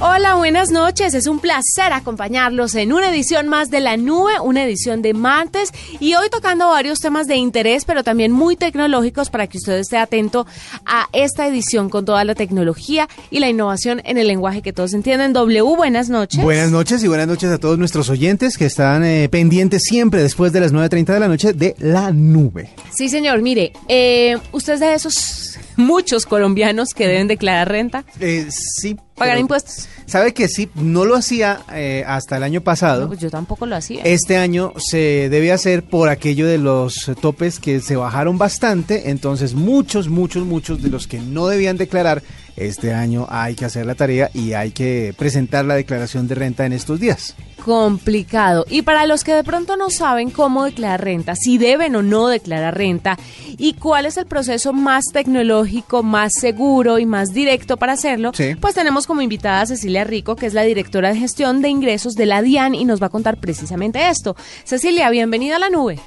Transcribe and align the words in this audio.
Hola, 0.00 0.34
buenas 0.34 0.72
noches. 0.72 1.14
Es 1.14 1.28
un 1.28 1.38
placer 1.38 1.92
acompañarlos 1.92 2.74
en 2.74 2.92
una 2.92 3.10
edición 3.10 3.46
más 3.46 3.70
de 3.70 3.78
La 3.78 3.96
Nube, 3.96 4.32
una 4.42 4.64
edición 4.64 5.00
de 5.00 5.14
martes 5.14 5.70
y 6.00 6.14
hoy 6.14 6.28
tocando 6.28 6.68
varios 6.68 6.98
temas 6.98 7.28
de 7.28 7.36
interés, 7.36 7.84
pero 7.84 8.02
también 8.02 8.32
muy 8.32 8.56
tecnológicos 8.56 9.30
para 9.30 9.46
que 9.46 9.58
usted 9.58 9.78
esté 9.78 9.98
atento 9.98 10.44
a 10.84 11.08
esta 11.12 11.46
edición 11.46 11.88
con 11.88 12.04
toda 12.04 12.24
la 12.24 12.34
tecnología 12.34 13.08
y 13.30 13.38
la 13.38 13.48
innovación 13.48 14.02
en 14.04 14.18
el 14.18 14.26
lenguaje 14.26 14.60
que 14.60 14.72
todos 14.72 14.92
entienden. 14.92 15.32
W, 15.32 15.62
buenas 15.76 16.08
noches. 16.08 16.42
Buenas 16.42 16.72
noches 16.72 17.04
y 17.04 17.08
buenas 17.08 17.28
noches 17.28 17.50
a 17.52 17.58
todos 17.58 17.78
nuestros 17.78 18.10
oyentes 18.10 18.58
que 18.58 18.66
están 18.66 19.04
eh, 19.04 19.28
pendientes 19.28 19.82
siempre 19.84 20.20
después 20.20 20.52
de 20.52 20.60
las 20.60 20.72
9.30 20.72 21.04
de 21.14 21.20
la 21.20 21.28
noche 21.28 21.52
de 21.52 21.76
La 21.78 22.10
Nube. 22.10 22.70
Sí, 22.92 23.08
señor. 23.08 23.40
Mire, 23.40 23.72
eh, 23.86 24.36
usted 24.50 24.74
es 24.74 24.80
de 24.80 24.94
esos 24.94 25.58
muchos 25.76 26.26
colombianos 26.26 26.88
que 26.92 27.06
deben 27.06 27.28
declarar 27.28 27.68
renta. 27.68 28.04
Eh, 28.18 28.48
sí. 28.50 28.96
Pagar 29.22 29.38
impuestos. 29.38 29.88
Sabe 30.06 30.34
que 30.34 30.48
sí, 30.48 30.68
no 30.74 31.04
lo 31.04 31.14
hacía 31.14 31.60
eh, 31.72 32.04
hasta 32.06 32.36
el 32.36 32.42
año 32.42 32.60
pasado. 32.60 33.06
pues 33.06 33.20
yo 33.20 33.30
tampoco 33.30 33.66
lo 33.66 33.76
hacía. 33.76 34.02
Este 34.04 34.36
año 34.36 34.72
se 34.76 35.28
debe 35.30 35.52
hacer 35.52 35.84
por 35.84 36.08
aquello 36.08 36.46
de 36.46 36.58
los 36.58 37.10
topes 37.20 37.58
que 37.58 37.80
se 37.80 37.96
bajaron 37.96 38.36
bastante, 38.36 39.10
entonces 39.10 39.54
muchos, 39.54 40.08
muchos, 40.08 40.44
muchos 40.44 40.82
de 40.82 40.90
los 40.90 41.06
que 41.06 41.20
no 41.20 41.46
debían 41.46 41.76
declarar 41.76 42.22
este 42.56 42.92
año 42.92 43.26
hay 43.30 43.54
que 43.54 43.64
hacer 43.64 43.86
la 43.86 43.94
tarea 43.94 44.30
y 44.34 44.52
hay 44.52 44.70
que 44.70 45.14
presentar 45.16 45.64
la 45.64 45.74
declaración 45.74 46.28
de 46.28 46.34
renta 46.34 46.66
en 46.66 46.72
estos 46.72 47.00
días. 47.00 47.34
Complicado. 47.64 48.64
Y 48.68 48.82
para 48.82 49.06
los 49.06 49.22
que 49.22 49.34
de 49.34 49.44
pronto 49.44 49.76
no 49.76 49.88
saben 49.88 50.30
cómo 50.30 50.64
declarar 50.64 51.04
renta, 51.04 51.36
si 51.36 51.58
deben 51.58 51.94
o 51.94 52.02
no 52.02 52.26
declarar 52.28 52.76
renta 52.76 53.16
y 53.56 53.74
cuál 53.74 54.06
es 54.06 54.16
el 54.16 54.26
proceso 54.26 54.72
más 54.72 55.04
tecnológico, 55.12 56.02
más 56.02 56.32
seguro 56.34 56.98
y 56.98 57.06
más 57.06 57.32
directo 57.32 57.76
para 57.76 57.92
hacerlo, 57.92 58.32
pues 58.60 58.74
tenemos 58.74 59.06
como 59.06 59.22
invitada 59.22 59.60
a 59.60 59.66
Cecilia 59.66 60.04
Rico, 60.04 60.34
que 60.34 60.46
es 60.46 60.54
la 60.54 60.62
directora 60.62 61.10
de 61.10 61.20
gestión 61.20 61.62
de 61.62 61.68
ingresos 61.68 62.14
de 62.14 62.26
la 62.26 62.42
DIAN 62.42 62.74
y 62.74 62.84
nos 62.84 63.00
va 63.00 63.06
a 63.06 63.10
contar 63.10 63.36
precisamente 63.36 64.08
esto. 64.08 64.36
Cecilia, 64.64 65.08
bienvenida 65.10 65.56
a 65.56 65.60
la 65.60 65.70
nube. 65.70 66.00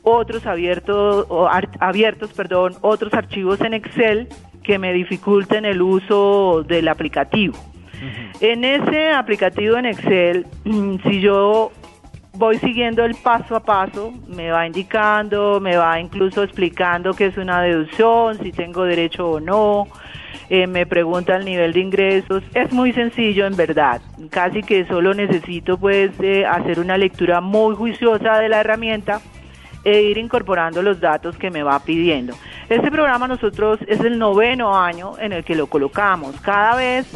otros 0.03 0.47
abiertos, 0.47 1.27
o 1.29 1.49
abiertos, 1.79 2.33
perdón, 2.33 2.75
otros 2.81 3.15
archivos 3.15 3.61
en 3.61 3.75
Excel 3.75 4.29
que 4.63 4.79
me 4.79 4.93
dificulten 4.93 5.65
el 5.65 5.81
uso 5.83 6.65
del 6.67 6.89
aplicativo. 6.89 7.55
En 8.41 8.65
ese 8.65 9.13
aplicativo 9.13 9.77
en 9.77 9.87
Excel, 9.87 10.47
si 11.05 11.21
yo 11.21 11.73
voy 12.35 12.59
siguiendo 12.59 13.05
el 13.05 13.15
paso 13.15 13.57
a 13.57 13.61
paso, 13.61 14.13
me 14.27 14.51
va 14.51 14.67
indicando, 14.67 15.61
me 15.61 15.77
va 15.77 16.01
incluso 16.01 16.43
explicando 16.43 17.15
qué 17.15 17.27
es 17.27 17.37
una 17.37 17.61
deducción, 17.63 18.39
si 18.43 18.53
tengo 18.53 18.85
derecho 18.85 19.31
o 19.33 19.41
no, 19.41 19.87
eh, 20.49 20.67
me 20.67 20.87
pregunta 20.87 21.37
el 21.37 21.45
nivel 21.45 21.73
de 21.73 21.81
ingresos. 21.81 22.43
Es 22.55 22.73
muy 22.73 22.93
sencillo 22.93 23.47
en 23.47 23.57
verdad, 23.57 24.01
casi 24.31 24.63
que 24.63 24.87
solo 24.87 25.15
necesito 25.15 25.79
pues 25.79 26.11
eh, 26.21 26.45
hacer 26.47 26.81
una 26.81 26.97
lectura 26.97 27.41
muy 27.41 27.75
juiciosa 27.75 28.39
de 28.39 28.49
la 28.49 28.61
herramienta 28.61 29.21
e 29.85 30.03
ir 30.03 30.19
incorporando 30.19 30.81
los 30.83 31.01
datos 31.01 31.37
que 31.37 31.51
me 31.51 31.63
va 31.63 31.79
pidiendo. 31.81 32.35
Este 32.69 32.91
programa 32.91 33.29
nosotros 33.29 33.81
es 33.87 34.01
el 34.01 34.19
noveno 34.19 34.77
año 34.79 35.19
en 35.19 35.33
el 35.33 35.45
que 35.45 35.57
lo 35.57 35.67
colocamos. 35.67 36.41
Cada 36.41 36.77
vez 36.77 37.07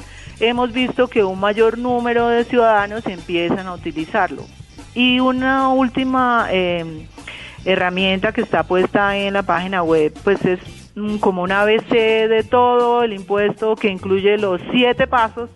hemos 0.41 0.73
visto 0.73 1.09
que 1.09 1.25
un 1.25 1.41
mayor 1.41 1.79
número 1.79 2.29
de 2.29 2.45
ciudadanos 2.45 3.07
empiezan 3.07 3.67
a 3.67 3.75
utilizarlo. 3.75 4.43
Y 4.97 5.21
una 5.21 5.69
última 5.69 6.49
eh, 6.51 7.07
herramienta 7.65 8.33
que 8.33 8.41
está 8.41 8.65
puesta 8.65 9.17
en 9.17 9.35
la 9.35 9.45
página 9.45 9.85
web, 9.85 10.13
pues 10.25 10.45
es 10.45 10.59
Mm, 10.97 11.19
como 11.19 11.43
un 11.43 11.53
ABC 11.53 11.91
de 12.27 12.43
todo 12.43 13.03
el 13.03 13.13
impuesto 13.13 13.77
que 13.77 13.89
incluye 13.89 14.39
los 14.39 14.63
siete 14.73 15.07
pasos 15.07 15.51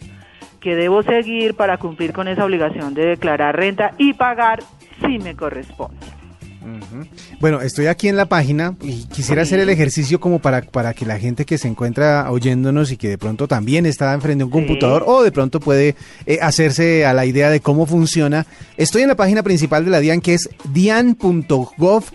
que 0.61 0.77
debo 0.77 1.03
seguir 1.03 1.57
para 1.57 1.79
cumplir 1.79 2.13
con 2.13 2.29
esa 2.29 2.45
obligación 2.45 2.93
de 2.93 3.07
declarar 3.07 3.57
renta 3.57 3.95
y 3.97 4.13
pagar 4.13 4.63
si 5.01 5.19
me 5.19 5.35
corresponde. 5.35 6.20
Bueno, 7.41 7.61
estoy 7.61 7.87
aquí 7.87 8.09
en 8.09 8.17
la 8.17 8.27
página 8.27 8.77
y 8.83 9.05
quisiera 9.05 9.43
hacer 9.43 9.61
el 9.61 9.71
ejercicio 9.71 10.21
como 10.21 10.41
para, 10.41 10.63
para 10.63 10.95
que 10.95 11.07
la 11.07 11.19
gente 11.19 11.45
que 11.45 11.59
se 11.59 11.69
encuentra 11.69 12.31
oyéndonos 12.31 12.91
y 12.93 12.97
que 12.97 13.09
de 13.09 13.19
pronto 13.19 13.49
también 13.49 13.87
está 13.87 14.13
enfrente 14.13 14.39
de 14.39 14.45
un 14.45 14.51
computador 14.51 15.05
o 15.07 15.23
de 15.23 15.33
pronto 15.33 15.61
puede 15.61 15.97
eh, 16.27 16.39
hacerse 16.43 17.07
a 17.07 17.15
la 17.15 17.27
idea 17.27 17.51
de 17.51 17.61
cómo 17.61 17.87
funciona. 17.87 18.47
Estoy 18.77 19.03
en 19.03 19.09
la 19.09 19.17
página 19.17 19.43
principal 19.43 19.85
de 19.85 19.91
la 19.91 20.01
DIAN 20.01 20.21
que 20.21 20.35
es 20.35 20.51
dian.gov.co. 20.73 22.11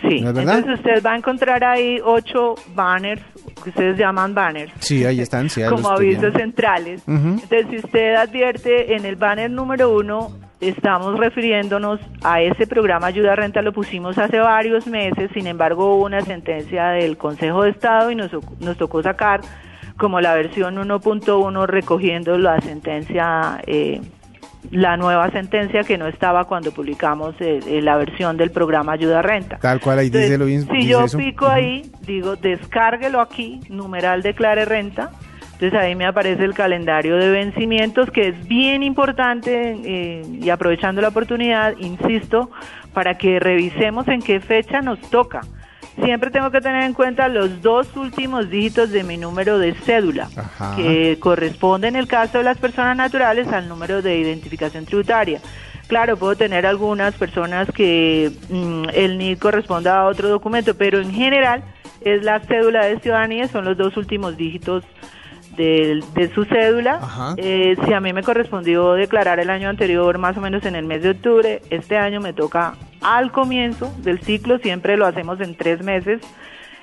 Sí, 0.00 0.18
entonces 0.18 0.74
usted 0.74 1.02
va 1.02 1.12
a 1.12 1.16
encontrar 1.16 1.64
ahí 1.64 1.98
ocho 2.04 2.54
banners, 2.74 3.22
que 3.64 3.70
ustedes 3.70 3.96
llaman 3.96 4.34
banners. 4.34 4.72
Sí, 4.78 5.04
ahí 5.04 5.20
están, 5.20 5.48
sí, 5.48 5.62
Como 5.68 5.88
avisos 5.88 6.34
centrales. 6.34 7.02
Entonces, 7.06 7.66
si 7.70 7.76
usted 7.78 8.14
advierte 8.14 8.94
en 8.94 9.06
el 9.06 9.16
banner 9.16 9.50
número 9.50 9.94
uno, 9.94 10.32
estamos 10.60 11.18
refiriéndonos 11.18 12.00
a 12.22 12.40
ese 12.42 12.66
programa 12.66 13.06
Ayuda 13.06 13.32
a 13.32 13.36
Renta, 13.36 13.62
lo 13.62 13.72
pusimos 13.72 14.18
hace 14.18 14.38
varios 14.38 14.86
meses, 14.86 15.30
sin 15.32 15.46
embargo 15.46 15.96
hubo 15.96 16.04
una 16.04 16.20
sentencia 16.20 16.88
del 16.88 17.16
Consejo 17.16 17.62
de 17.62 17.70
Estado 17.70 18.10
y 18.10 18.14
nos, 18.14 18.30
nos 18.60 18.76
tocó 18.76 19.02
sacar 19.02 19.40
como 19.96 20.20
la 20.20 20.34
versión 20.34 20.76
1.1 20.76 21.66
recogiendo 21.66 22.36
la 22.38 22.60
sentencia 22.60 23.62
eh, 23.66 24.00
la 24.70 24.96
nueva 24.96 25.30
sentencia 25.30 25.84
que 25.84 25.98
no 25.98 26.06
estaba 26.06 26.44
cuando 26.44 26.72
publicamos 26.72 27.34
eh, 27.40 27.60
eh, 27.66 27.82
la 27.82 27.96
versión 27.96 28.36
del 28.36 28.50
programa 28.50 28.92
Ayuda 28.92 29.20
a 29.20 29.22
Renta. 29.22 29.58
Tal 29.58 29.80
cual 29.80 29.98
ahí 29.98 30.10
dice 30.10 30.38
lo 30.38 30.46
mismo. 30.46 30.72
Si 30.72 30.78
dice 30.78 30.88
yo 30.88 31.04
eso. 31.04 31.18
pico 31.18 31.46
ahí, 31.46 31.90
digo, 32.02 32.36
descárguelo 32.36 33.20
aquí, 33.20 33.60
numeral 33.68 34.22
declare 34.22 34.64
renta. 34.64 35.10
Entonces 35.52 35.78
ahí 35.78 35.94
me 35.94 36.04
aparece 36.04 36.44
el 36.44 36.52
calendario 36.52 37.16
de 37.16 37.30
vencimientos, 37.30 38.10
que 38.10 38.28
es 38.28 38.46
bien 38.46 38.82
importante 38.82 39.80
eh, 39.84 40.22
y 40.38 40.50
aprovechando 40.50 41.00
la 41.00 41.08
oportunidad, 41.08 41.74
insisto, 41.78 42.50
para 42.92 43.16
que 43.16 43.40
revisemos 43.40 44.06
en 44.08 44.20
qué 44.20 44.40
fecha 44.40 44.82
nos 44.82 45.00
toca. 45.10 45.40
Siempre 46.02 46.30
tengo 46.30 46.50
que 46.50 46.60
tener 46.60 46.82
en 46.82 46.92
cuenta 46.92 47.28
los 47.28 47.62
dos 47.62 47.96
últimos 47.96 48.50
dígitos 48.50 48.90
de 48.90 49.02
mi 49.02 49.16
número 49.16 49.58
de 49.58 49.72
cédula, 49.74 50.28
Ajá. 50.36 50.76
que 50.76 51.18
corresponde 51.18 51.88
en 51.88 51.96
el 51.96 52.06
caso 52.06 52.38
de 52.38 52.44
las 52.44 52.58
personas 52.58 52.96
naturales 52.96 53.48
al 53.48 53.68
número 53.68 54.02
de 54.02 54.18
identificación 54.18 54.84
tributaria. 54.84 55.40
Claro, 55.86 56.16
puedo 56.16 56.36
tener 56.36 56.66
algunas 56.66 57.14
personas 57.14 57.70
que 57.72 58.30
mm, 58.50 58.88
el 58.92 59.18
NID 59.18 59.38
corresponda 59.38 60.00
a 60.00 60.06
otro 60.06 60.28
documento, 60.28 60.76
pero 60.76 61.00
en 61.00 61.12
general 61.12 61.62
es 62.00 62.22
la 62.24 62.40
cédula 62.40 62.84
de 62.86 63.00
ciudadanía, 63.00 63.48
son 63.48 63.64
los 63.64 63.76
dos 63.76 63.96
últimos 63.96 64.36
dígitos 64.36 64.84
de, 65.56 66.02
de 66.14 66.34
su 66.34 66.44
cédula. 66.44 67.00
Eh, 67.36 67.76
si 67.86 67.92
a 67.92 68.00
mí 68.00 68.12
me 68.12 68.22
correspondió 68.22 68.92
declarar 68.92 69.40
el 69.40 69.48
año 69.48 69.68
anterior, 69.68 70.18
más 70.18 70.36
o 70.36 70.40
menos 70.40 70.64
en 70.66 70.74
el 70.74 70.84
mes 70.84 71.02
de 71.02 71.10
octubre, 71.10 71.62
este 71.70 71.96
año 71.96 72.20
me 72.20 72.32
toca 72.32 72.74
al 73.06 73.30
comienzo 73.32 73.92
del 74.02 74.20
ciclo, 74.20 74.58
siempre 74.58 74.96
lo 74.96 75.06
hacemos 75.06 75.40
en 75.40 75.54
tres 75.56 75.82
meses. 75.82 76.20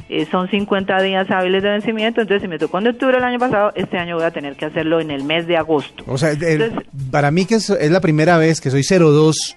eh, 0.10 0.28
son 0.30 0.50
50 0.50 1.02
días 1.02 1.32
hábiles 1.32 1.64
de 1.64 1.70
vencimiento, 1.70 2.20
entonces 2.22 2.42
si 2.42 2.48
me 2.50 2.60
tocó 2.60 2.78
en 2.80 2.88
octubre 2.88 3.18
el 3.18 3.24
año 3.24 3.40
pasado, 3.40 3.72
este 3.74 3.98
año 3.98 4.16
voy 4.18 4.26
a 4.26 4.32
tener 4.32 4.56
que 4.58 4.66
hacerlo 4.66 5.00
en 5.00 5.10
el 5.12 5.24
mes 5.24 5.48
de 5.48 5.56
agosto. 5.56 6.04
O 6.08 6.18
sea, 6.18 6.32
el- 6.32 6.44
Entonces- 6.44 6.84
para 7.10 7.32
mí 7.32 7.46
que 7.46 7.56
es, 7.56 7.70
es 7.70 7.90
la 7.90 8.02
primera 8.02 8.38
vez 8.38 8.60
que 8.60 8.70
soy 8.70 8.84
02, 8.84 9.56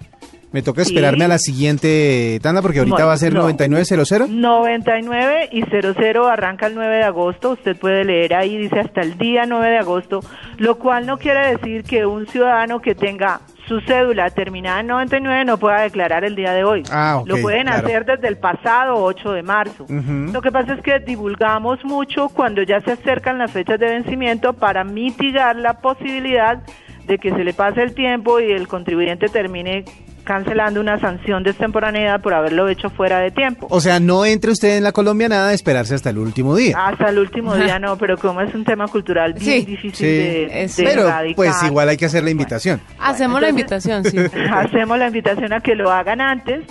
me 0.52 0.62
toca 0.62 0.84
Sí. 0.84 0.92
esperarme 0.94 1.24
a 1.24 1.28
la 1.28 1.38
siguiente 1.38 2.38
tanda 2.42 2.62
porque 2.62 2.78
ahorita 2.78 3.00
No, 3.00 3.06
va 3.06 3.12
a 3.12 3.19
ser 3.19 3.34
no. 3.34 3.40
9900. 3.42 4.30
99 4.30 5.48
y 5.52 5.62
00 5.64 6.28
arranca 6.28 6.69
el 6.69 6.74
9 6.76 6.96
de 6.96 7.02
agosto. 7.02 7.50
Usted 7.50 7.76
puede 7.76 8.04
leer 8.04 8.34
ahí, 8.34 8.56
dice 8.56 8.78
hasta 8.80 9.00
el 9.02 9.19
día 9.19 9.44
9 9.46 9.69
de 9.69 9.78
agosto, 9.78 10.20
lo 10.58 10.78
cual 10.78 11.06
no 11.06 11.19
quiere 11.19 11.56
decir 11.56 11.82
que 11.82 12.06
un 12.06 12.26
ciudadano 12.28 12.80
que 12.80 12.94
tenga 12.94 13.40
su 13.66 13.80
cédula 13.80 14.30
terminada 14.30 14.80
en 14.80 14.86
99 14.86 15.44
no 15.44 15.58
pueda 15.58 15.82
declarar 15.82 16.24
el 16.24 16.36
día 16.36 16.52
de 16.52 16.64
hoy. 16.64 16.82
Ah, 16.90 17.22
lo 17.24 17.40
pueden 17.40 17.66
claro. 17.66 17.86
hacer 17.86 18.04
desde 18.04 18.28
el 18.28 18.36
pasado 18.36 19.02
8 19.02 19.32
de 19.32 19.42
marzo. 19.42 19.86
Lo 19.88 20.40
que 20.40 20.52
pasa 20.52 20.74
es 20.74 20.82
que 20.82 21.00
divulgamos 21.00 21.84
mucho 21.84 22.28
cuando 22.28 22.62
ya 22.62 22.80
se 22.80 22.92
acercan 22.92 23.38
las 23.38 23.50
fechas 23.50 23.78
de 23.80 23.86
vencimiento 23.86 24.52
para 24.52 24.84
mitigar 24.84 25.56
la 25.56 25.80
posibilidad 25.80 26.62
de 27.06 27.18
que 27.18 27.30
se 27.30 27.44
le 27.44 27.54
pase 27.54 27.82
el 27.82 27.94
tiempo 27.94 28.40
y 28.40 28.50
el 28.52 28.68
contribuyente 28.68 29.28
termine 29.28 29.84
cancelando 30.26 30.81
una 30.81 31.00
sanción 31.00 31.43
de 31.43 31.50
extemporaneidad 31.50 32.20
por 32.20 32.34
haberlo 32.34 32.69
hecho 32.69 32.90
fuera 32.90 33.20
de 33.20 33.31
tiempo. 33.31 33.67
O 33.70 33.81
sea, 33.81 33.99
no 34.00 34.26
entre 34.26 34.50
usted 34.50 34.76
en 34.76 34.82
la 34.84 34.93
Colombia 34.93 35.28
nada 35.31 35.49
de 35.49 35.55
esperarse 35.55 35.94
hasta 35.94 36.11
el 36.11 36.19
último 36.19 36.55
día. 36.55 36.76
Hasta 36.87 37.08
el 37.08 37.19
último 37.19 37.56
día 37.56 37.78
no, 37.78 37.96
pero 37.96 38.19
como 38.19 38.43
es 38.43 38.55
un 38.55 38.64
tema 38.64 38.87
cultural 38.88 39.32
bien 39.32 39.61
Sí, 39.61 39.64
difícil 39.64 39.94
Sí, 39.94 40.05
de, 40.05 40.64
es- 40.64 40.76
de 40.76 40.84
pero 40.84 41.08
erradicar, 41.08 41.37
pues 41.37 41.62
igual 41.62 41.88
hay 41.88 41.96
que 41.96 42.05
hacer 42.05 42.23
la 42.25 42.31
invitación. 42.31 42.82
Hacemos 42.99 43.40
la 43.40 43.49
entonces- 43.49 43.87
invitación, 43.87 44.31
sí. 44.32 44.38
hacemos 44.52 44.99
la 44.99 45.06
invitación 45.06 45.52
a 45.55 45.61
que 45.61 45.75
lo 45.75 45.90
hagan 45.90 46.20
antes. 46.20 46.64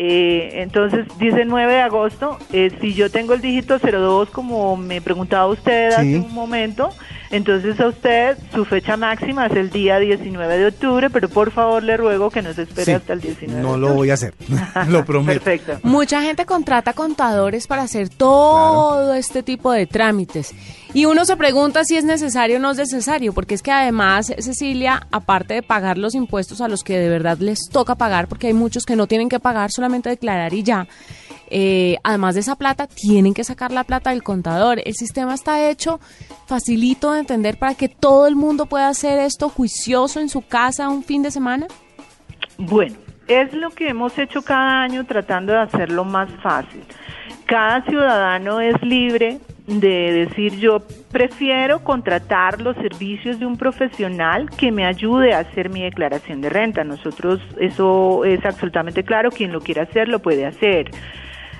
Eh, 0.00 0.62
entonces 0.62 1.06
dice 1.18 1.44
9 1.44 1.72
de 1.74 1.80
agosto. 1.80 2.38
Eh, 2.52 2.70
si 2.80 2.94
yo 2.94 3.10
tengo 3.10 3.34
el 3.34 3.40
dígito 3.40 3.78
02, 3.78 4.30
como 4.30 4.76
me 4.76 5.00
preguntaba 5.00 5.46
usted 5.46 5.90
Sí. 5.90 5.96
hace 5.96 6.18
un 6.18 6.32
momento, 6.32 6.90
entonces 7.30 7.78
a 7.80 7.88
usted 7.88 8.36
su 8.54 8.64
fecha 8.64 8.96
máxima 8.96 9.46
es 9.46 9.52
el 9.56 9.70
día 9.70 9.98
19 9.98 10.58
de 10.58 10.66
octubre, 10.66 11.10
pero 11.10 11.28
por 11.28 11.50
favor 11.50 11.82
le 11.82 11.96
ruego 11.96 12.30
que 12.30 12.42
no 12.42 12.52
se 12.54 12.62
espere 12.62 12.84
Sí, 12.84 12.92
hasta 12.92 13.12
el 13.12 13.20
19 13.20 13.60
no 13.62 13.72
de 13.72 13.78
lo 13.78 13.86
octubre. 13.86 13.96
voy 13.96 14.10
a 14.10 14.14
hacer, 14.14 14.34
lo 14.88 15.04
prometo. 15.04 15.40
Perfecto. 15.44 15.80
Mucha 15.82 16.22
gente 16.22 16.46
contrata 16.46 16.92
contadores 16.92 17.66
para 17.66 17.82
hacer 17.82 18.08
todo 18.08 19.14
este 19.14 19.42
tipo 19.42 19.72
de 19.72 19.86
trámites. 19.86 20.54
Y 20.94 21.04
uno 21.04 21.26
se 21.26 21.36
pregunta 21.36 21.84
si 21.84 21.96
es 21.96 22.04
necesario 22.04 22.56
o 22.56 22.60
no 22.60 22.70
es 22.70 22.78
necesario, 22.78 23.34
porque 23.34 23.54
es 23.54 23.62
que 23.62 23.70
además, 23.70 24.32
Cecilia, 24.38 25.06
aparte 25.10 25.52
de 25.54 25.62
pagar 25.62 25.98
los 25.98 26.14
impuestos 26.14 26.62
a 26.62 26.68
los 26.68 26.82
que 26.82 26.98
de 26.98 27.10
verdad 27.10 27.36
les 27.38 27.68
toca 27.70 27.94
pagar, 27.94 28.26
porque 28.26 28.46
hay 28.46 28.54
muchos 28.54 28.86
que 28.86 28.96
no 28.96 29.06
tienen 29.06 29.28
que 29.28 29.38
pagar, 29.38 29.70
solamente 29.70 30.08
declarar 30.08 30.54
y 30.54 30.62
ya, 30.62 30.86
eh, 31.50 31.96
además 32.02 32.34
de 32.34 32.40
esa 32.40 32.56
plata, 32.56 32.86
tienen 32.86 33.34
que 33.34 33.44
sacar 33.44 33.72
la 33.72 33.84
plata 33.84 34.10
del 34.10 34.22
contador. 34.22 34.80
El 34.84 34.94
sistema 34.94 35.34
está 35.34 35.68
hecho 35.68 36.00
facilito 36.46 37.12
de 37.12 37.20
entender 37.20 37.58
para 37.58 37.74
que 37.74 37.88
todo 37.88 38.26
el 38.26 38.36
mundo 38.36 38.66
pueda 38.66 38.88
hacer 38.88 39.18
esto 39.18 39.48
juicioso 39.48 40.20
en 40.20 40.28
su 40.28 40.42
casa 40.42 40.88
un 40.88 41.02
fin 41.02 41.22
de 41.22 41.30
semana. 41.30 41.66
Bueno, 42.58 42.96
es 43.28 43.52
lo 43.52 43.70
que 43.70 43.88
hemos 43.88 44.18
hecho 44.18 44.42
cada 44.42 44.82
año 44.82 45.04
tratando 45.04 45.52
de 45.52 45.60
hacerlo 45.60 46.04
más 46.04 46.30
fácil. 46.42 46.82
Cada 47.46 47.82
ciudadano 47.84 48.60
es 48.60 48.80
libre 48.82 49.38
de 49.68 50.26
decir 50.26 50.58
yo 50.58 50.80
prefiero 51.12 51.84
contratar 51.84 52.60
los 52.62 52.74
servicios 52.76 53.38
de 53.38 53.44
un 53.44 53.58
profesional 53.58 54.48
que 54.50 54.72
me 54.72 54.86
ayude 54.86 55.34
a 55.34 55.40
hacer 55.40 55.68
mi 55.68 55.82
declaración 55.82 56.40
de 56.40 56.48
renta. 56.48 56.84
Nosotros 56.84 57.40
eso 57.60 58.24
es 58.24 58.44
absolutamente 58.46 59.04
claro, 59.04 59.30
quien 59.30 59.52
lo 59.52 59.60
quiera 59.60 59.82
hacer 59.82 60.08
lo 60.08 60.20
puede 60.20 60.46
hacer. 60.46 60.90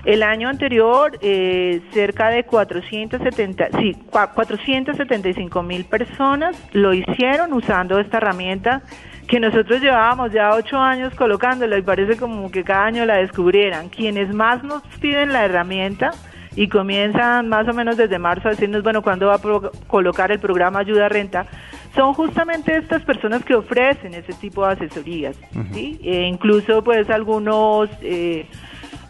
El 0.05 0.23
año 0.23 0.49
anterior, 0.49 1.19
eh, 1.21 1.81
cerca 1.93 2.29
de 2.31 2.45
470, 2.45 3.69
sí, 3.79 3.97
cua- 4.11 4.33
475 4.33 5.63
mil 5.63 5.85
personas 5.85 6.57
lo 6.73 6.95
hicieron 6.95 7.53
usando 7.53 7.99
esta 7.99 8.19
herramienta 8.19 8.83
que 9.27 9.41
nosotros 9.41 9.81
llevábamos 9.83 10.33
ya 10.33 10.55
ocho 10.55 10.79
años 10.79 11.15
colocándola 11.15 11.77
y 11.77 11.83
parece 11.83 12.17
como 12.17 12.51
que 12.51 12.65
cada 12.65 12.87
año 12.87 13.05
la 13.05 13.17
descubrieran. 13.17 13.89
Quienes 13.91 14.33
más 14.33 14.63
nos 14.65 14.83
piden 15.01 15.33
la 15.35 15.45
herramienta 15.45 16.13
y 16.57 16.69
comienzan 16.69 17.49
más 17.49 17.69
o 17.69 17.75
menos 17.75 17.97
desde 17.99 18.19
marzo 18.19 18.49
a 18.49 18.53
decirnos, 18.53 18.83
bueno, 18.83 19.03
¿cuándo 19.03 19.27
va 19.27 19.35
a 19.35 19.71
colocar 19.87 20.33
el 20.33 20.39
programa 20.39 20.79
Ayuda 20.79 21.07
a 21.07 21.09
Renta? 21.11 21.47
Son 21.95 22.15
justamente 22.15 22.77
estas 22.77 23.03
personas 23.03 23.45
que 23.45 23.55
ofrecen 23.55 24.15
ese 24.15 24.33
tipo 24.35 24.67
de 24.67 24.73
asesorías, 24.73 25.37
¿sí? 25.75 26.01
E 26.03 26.23
incluso 26.23 26.83
pues 26.83 27.11
algunos... 27.11 27.91
Eh, 28.01 28.47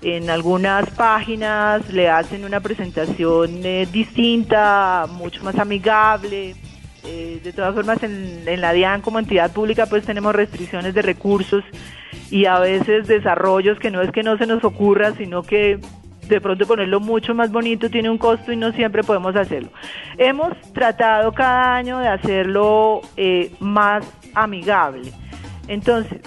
en 0.03 0.31
algunas 0.31 0.89
páginas 0.91 1.93
le 1.93 2.09
hacen 2.09 2.45
una 2.45 2.61
presentación 2.61 3.65
eh, 3.65 3.87
distinta, 3.91 5.07
mucho 5.11 5.43
más 5.43 5.59
amigable. 5.59 6.55
Eh, 7.05 7.41
de 7.43 7.53
todas 7.53 7.75
formas, 7.75 8.03
en, 8.03 8.43
en 8.47 8.61
la 8.61 8.73
DIAN 8.73 9.01
como 9.01 9.19
entidad 9.19 9.53
pública 9.53 9.87
pues 9.87 10.05
tenemos 10.05 10.35
restricciones 10.35 10.95
de 10.95 11.03
recursos 11.03 11.65
y 12.31 12.45
a 12.45 12.59
veces 12.59 13.07
desarrollos 13.07 13.79
que 13.79 13.91
no 13.91 14.03
es 14.03 14.11
que 14.13 14.23
no 14.23 14.37
se 14.37 14.47
nos 14.47 14.63
ocurra, 14.65 15.13
sino 15.17 15.43
que 15.43 15.81
de 16.29 16.41
pronto 16.41 16.67
ponerlo 16.67 17.01
mucho 17.01 17.35
más 17.35 17.51
bonito 17.51 17.91
tiene 17.91 18.11
un 18.11 18.19
costo 18.19 18.53
y 18.53 18.57
no 18.57 18.73
siempre 18.73 19.03
podemos 19.03 19.35
hacerlo. 19.35 19.71
Hemos 20.19 20.57
tratado 20.73 21.33
cada 21.33 21.77
año 21.77 21.99
de 21.99 22.09
hacerlo 22.09 23.01
eh, 23.17 23.51
más 23.61 24.05
amigable. 24.35 25.13
Entonces, 25.67 26.21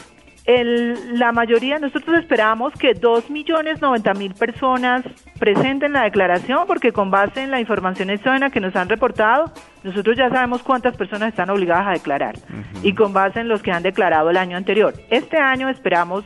el- 0.46 1.20
la 1.20 1.32
mayoría, 1.32 1.78
nosotros 1.80 2.18
esperamos 2.20 2.74
que 2.74 2.94
2.090.000 2.94 4.34
personas 4.34 5.04
presenten 5.40 5.94
la 5.94 6.04
declaración 6.04 6.66
porque 6.68 6.92
con 6.92 7.12
base 7.12 7.42
en 7.44 7.52
la 7.52 7.60
información 7.60 8.10
externa 8.10 8.50
que 8.50 8.60
nos 8.60 8.76
han 8.76 8.90
reportado, 8.90 9.52
nosotros 9.84 10.18
ya 10.18 10.30
sabemos 10.30 10.64
cuántas 10.64 10.96
personas 10.98 11.30
están 11.30 11.50
obligadas 11.50 11.88
a 11.88 11.92
declarar 11.92 12.36
y 12.84 12.94
con 12.94 13.14
base 13.14 13.40
en 13.40 13.48
los 13.48 13.62
que 13.62 13.72
han 13.72 13.84
declarado 13.84 14.30
el 14.30 14.38
año 14.38 14.58
anterior. 14.58 14.94
Este 15.10 15.38
año 15.38 15.70
esperamos 15.70 16.24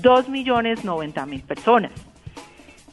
2.090.000 0.00 1.42
personas. 1.42 1.92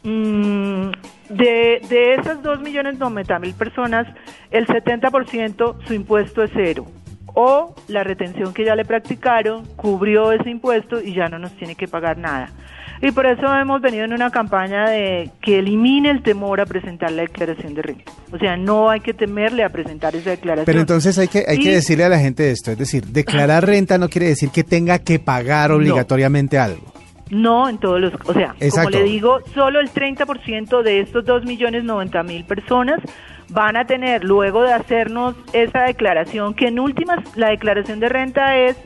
Mm, 0.03 0.91
de, 1.29 1.81
de 1.89 2.13
esas 2.15 2.41
2.090.000 2.41 3.53
personas, 3.53 4.07
el 4.49 4.65
70% 4.65 5.75
su 5.85 5.93
impuesto 5.93 6.41
es 6.43 6.51
cero. 6.53 6.85
O 7.35 7.75
la 7.87 8.03
retención 8.03 8.53
que 8.53 8.65
ya 8.65 8.75
le 8.75 8.85
practicaron 8.85 9.65
cubrió 9.75 10.31
ese 10.31 10.49
impuesto 10.49 11.01
y 11.01 11.13
ya 11.13 11.27
no 11.29 11.39
nos 11.39 11.51
tiene 11.53 11.75
que 11.75 11.87
pagar 11.87 12.17
nada. 12.17 12.49
Y 13.01 13.11
por 13.11 13.25
eso 13.25 13.45
hemos 13.55 13.81
venido 13.81 14.03
en 14.03 14.11
una 14.11 14.29
campaña 14.29 14.89
de 14.89 15.31
que 15.41 15.59
elimine 15.59 16.09
el 16.09 16.21
temor 16.21 16.59
a 16.59 16.65
presentar 16.65 17.11
la 17.13 17.21
declaración 17.21 17.73
de 17.73 17.81
renta. 17.81 18.11
O 18.33 18.37
sea, 18.37 18.57
no 18.57 18.89
hay 18.89 18.99
que 18.99 19.13
temerle 19.13 19.63
a 19.63 19.69
presentar 19.69 20.13
esa 20.17 20.31
declaración. 20.31 20.65
Pero 20.65 20.81
entonces 20.81 21.17
hay 21.17 21.29
que, 21.29 21.45
hay 21.47 21.59
que 21.59 21.75
decirle 21.75 22.03
a 22.03 22.09
la 22.09 22.19
gente 22.19 22.51
esto, 22.51 22.71
es 22.71 22.77
decir, 22.77 23.05
declarar 23.05 23.65
renta 23.65 23.97
no 23.97 24.09
quiere 24.09 24.27
decir 24.27 24.49
que 24.49 24.65
tenga 24.65 24.99
que 24.99 25.17
pagar 25.17 25.69
No. 25.69 25.77
obligatoriamente 25.77 26.57
algo. 26.59 26.91
No 27.29 27.69
en 27.69 27.77
todos 27.77 28.01
los, 28.01 28.11
o 28.25 28.33
sea, 28.33 28.55
Exacto. 28.59 28.89
como 28.91 29.03
le 29.05 29.09
digo, 29.09 29.39
solo 29.53 29.79
el 29.79 29.89
30% 29.91 30.81
de 30.81 30.99
estos 30.99 31.23
2.090.000 31.25 32.43
personas 32.45 32.99
van 33.49 33.75
a 33.77 33.85
tener, 33.85 34.23
luego 34.23 34.63
de 34.63 34.73
hacernos 34.73 35.35
esa 35.53 35.83
declaración, 35.83 36.53
que 36.53 36.67
en 36.67 36.79
últimas 36.79 37.19
la 37.35 37.49
declaración 37.49 37.99
de 37.99 38.09
renta 38.09 38.57
es 38.57 38.77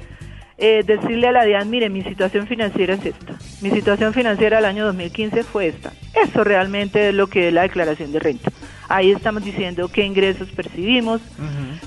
eh, 0.58 0.84
decirle 0.86 1.27
a 1.27 1.32
la 1.32 1.43
DIAN, 1.43 1.70
mire, 1.70 1.89
mi 1.89 2.03
situación 2.03 2.48
financiera 2.48 2.93
es 2.93 3.05
esta, 3.05 3.34
mi 3.62 3.72
situación 3.72 4.13
financiera 4.13 4.58
del 4.58 4.65
año 4.65 4.86
2015 4.86 5.43
fue 5.43 5.67
esta. 5.67 5.91
Eso 6.13 6.43
realmente 6.43 7.10
es 7.10 7.15
lo 7.15 7.27
que 7.27 7.48
es 7.48 7.53
la 7.53 7.63
declaración 7.63 8.12
de 8.12 8.20
renta. 8.20 8.51
Ahí 8.88 9.12
estamos 9.12 9.43
diciendo 9.43 9.89
qué 9.91 10.05
ingresos 10.05 10.50
percibimos, 10.51 11.22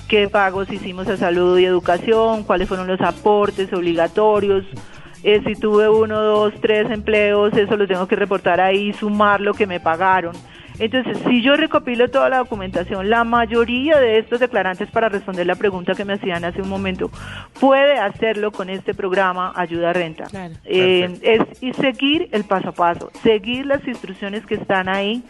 qué 0.08 0.28
pagos 0.28 0.72
hicimos 0.72 1.08
a 1.08 1.16
salud 1.16 1.58
y 1.58 1.64
educación, 1.64 2.42
cuáles 2.42 2.68
fueron 2.68 2.88
los 2.88 3.00
aportes 3.00 3.72
obligatorios, 3.72 4.64
eh, 5.22 5.42
si 5.44 5.54
tuve 5.54 5.88
uno, 5.88 6.20
dos, 6.20 6.54
tres 6.60 6.90
empleos, 6.90 7.52
eso 7.54 7.76
lo 7.76 7.86
tengo 7.86 8.06
que 8.06 8.16
reportar 8.16 8.60
ahí, 8.60 8.92
sumar 8.92 9.40
lo 9.40 9.54
que 9.54 9.66
me 9.66 9.80
pagaron. 9.80 10.34
Entonces, 10.78 11.18
si 11.26 11.42
yo 11.42 11.56
recopilo 11.56 12.08
toda 12.10 12.28
la 12.28 12.38
documentación, 12.38 13.08
la 13.08 13.24
mayoría 13.24 13.98
de 13.98 14.18
estos 14.18 14.40
declarantes, 14.40 14.90
para 14.90 15.08
responder 15.08 15.46
la 15.46 15.54
pregunta 15.54 15.94
que 15.94 16.04
me 16.04 16.14
hacían 16.14 16.44
hace 16.44 16.62
un 16.62 16.68
momento, 16.68 17.10
puede 17.60 17.98
hacerlo 17.98 18.52
con 18.52 18.68
este 18.68 18.94
programa 18.94 19.52
Ayuda 19.56 19.92
Renta. 19.92 20.26
Eh, 20.64 21.18
es 21.22 21.62
y 21.62 21.72
seguir 21.72 22.28
el 22.32 22.44
paso 22.44 22.70
a 22.70 22.72
paso, 22.72 23.10
seguir 23.22 23.66
las 23.66 23.86
instrucciones 23.86 24.44
que 24.44 24.54
están 24.56 24.88
ahí. 24.88 25.22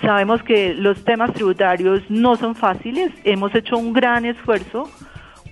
Sabemos 0.00 0.42
que 0.42 0.74
los 0.74 1.04
temas 1.04 1.32
tributarios 1.32 2.02
no 2.08 2.36
son 2.36 2.54
fáciles, 2.54 3.12
hemos 3.24 3.54
hecho 3.54 3.76
un 3.76 3.92
gran 3.92 4.24
esfuerzo 4.24 4.90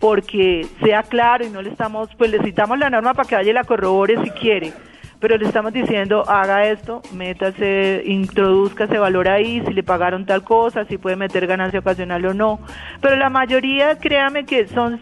porque 0.00 0.66
sea 0.82 1.02
claro 1.02 1.46
y 1.46 1.50
no 1.50 1.62
le 1.62 1.70
estamos, 1.70 2.10
pues 2.16 2.30
le 2.30 2.42
citamos 2.42 2.78
la 2.78 2.90
norma 2.90 3.14
para 3.14 3.28
que 3.28 3.34
vaya 3.34 3.50
y 3.50 3.54
la 3.54 3.64
corrobore 3.64 4.22
si 4.22 4.30
quiere 4.30 4.72
pero 5.20 5.36
le 5.36 5.46
estamos 5.46 5.72
diciendo 5.72 6.28
haga 6.28 6.66
esto, 6.66 7.02
métase, 7.12 8.02
introduzca 8.06 8.84
ese 8.84 8.98
valor 8.98 9.28
ahí, 9.28 9.62
si 9.66 9.72
le 9.72 9.82
pagaron 9.82 10.26
tal 10.26 10.42
cosa, 10.44 10.84
si 10.84 10.98
puede 10.98 11.16
meter 11.16 11.46
ganancia 11.46 11.80
ocasional 11.80 12.24
o 12.26 12.34
no. 12.34 12.60
Pero 13.00 13.16
la 13.16 13.30
mayoría, 13.30 13.98
créame 13.98 14.44
que 14.44 14.66
son 14.68 15.00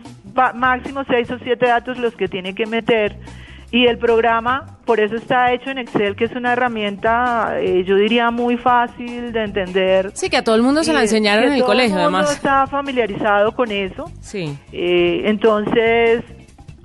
máximo 0.54 1.04
seis 1.08 1.30
o 1.30 1.38
siete 1.38 1.66
datos 1.66 1.98
los 1.98 2.14
que 2.14 2.28
tiene 2.28 2.54
que 2.54 2.66
meter. 2.66 3.16
Y 3.70 3.86
el 3.86 3.98
programa, 3.98 4.78
por 4.84 5.00
eso 5.00 5.16
está 5.16 5.52
hecho 5.52 5.70
en 5.70 5.78
Excel, 5.78 6.14
que 6.14 6.26
es 6.26 6.32
una 6.36 6.52
herramienta, 6.52 7.56
eh, 7.58 7.82
yo 7.84 7.96
diría, 7.96 8.30
muy 8.30 8.56
fácil 8.56 9.32
de 9.32 9.42
entender. 9.42 10.12
Sí, 10.14 10.30
que 10.30 10.36
a 10.36 10.44
todo 10.44 10.54
el 10.54 10.62
mundo 10.62 10.84
se 10.84 10.92
la 10.92 11.02
enseñaron 11.02 11.46
en 11.46 11.54
el 11.54 11.64
colegio, 11.64 11.96
además. 11.96 12.26
Todo 12.26 12.34
el 12.34 12.36
mundo 12.36 12.36
está 12.36 12.66
familiarizado 12.68 13.52
con 13.52 13.72
eso. 13.72 14.12
Sí. 14.20 14.56
Eh, 14.70 15.22
entonces, 15.24 16.22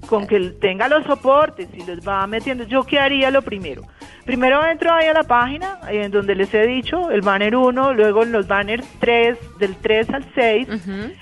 con 0.09 0.25
que 0.25 0.39
tenga 0.59 0.87
los 0.87 1.05
soportes 1.05 1.69
y 1.71 1.85
los 1.85 1.99
va 1.99 2.25
metiendo, 2.25 2.63
¿yo 2.63 2.83
qué 2.83 2.99
haría 2.99 3.29
lo 3.29 3.43
primero? 3.43 3.83
Primero 4.25 4.65
entro 4.65 4.91
ahí 4.91 5.05
a 5.05 5.13
la 5.13 5.21
página, 5.21 5.79
en 5.87 6.09
donde 6.09 6.33
les 6.33 6.51
he 6.51 6.65
dicho, 6.65 7.11
el 7.11 7.21
banner 7.21 7.55
1, 7.55 7.93
luego 7.93 8.23
en 8.23 8.31
los 8.31 8.47
banners 8.47 8.87
3, 8.99 9.37
del 9.59 9.75
3 9.75 10.09
al 10.09 10.25
6. 10.33 10.67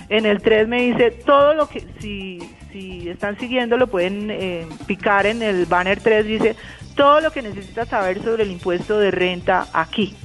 En 0.08 0.26
el 0.26 0.42
3 0.42 0.70
me 0.70 0.84
dice 0.84 1.12
todo 1.12 1.54
lo 1.54 1.68
que, 1.68 1.84
si, 2.00 2.40
si 2.72 3.10
están 3.10 3.38
siguiendo, 3.38 3.76
lo 3.76 3.88
pueden 3.88 4.32
eh, 4.32 4.66
picar 4.86 5.26
en 5.26 5.42
el 5.42 5.66
banner 5.66 6.00
3, 6.00 6.26
dice 6.26 6.56
todo 6.96 7.20
lo 7.20 7.32
que 7.32 7.42
necesitas 7.42 7.90
saber 7.90 8.24
sobre 8.24 8.44
el 8.44 8.52
impuesto 8.52 9.00
de 9.00 9.12
renta 9.12 9.68
aquí. 9.74 10.16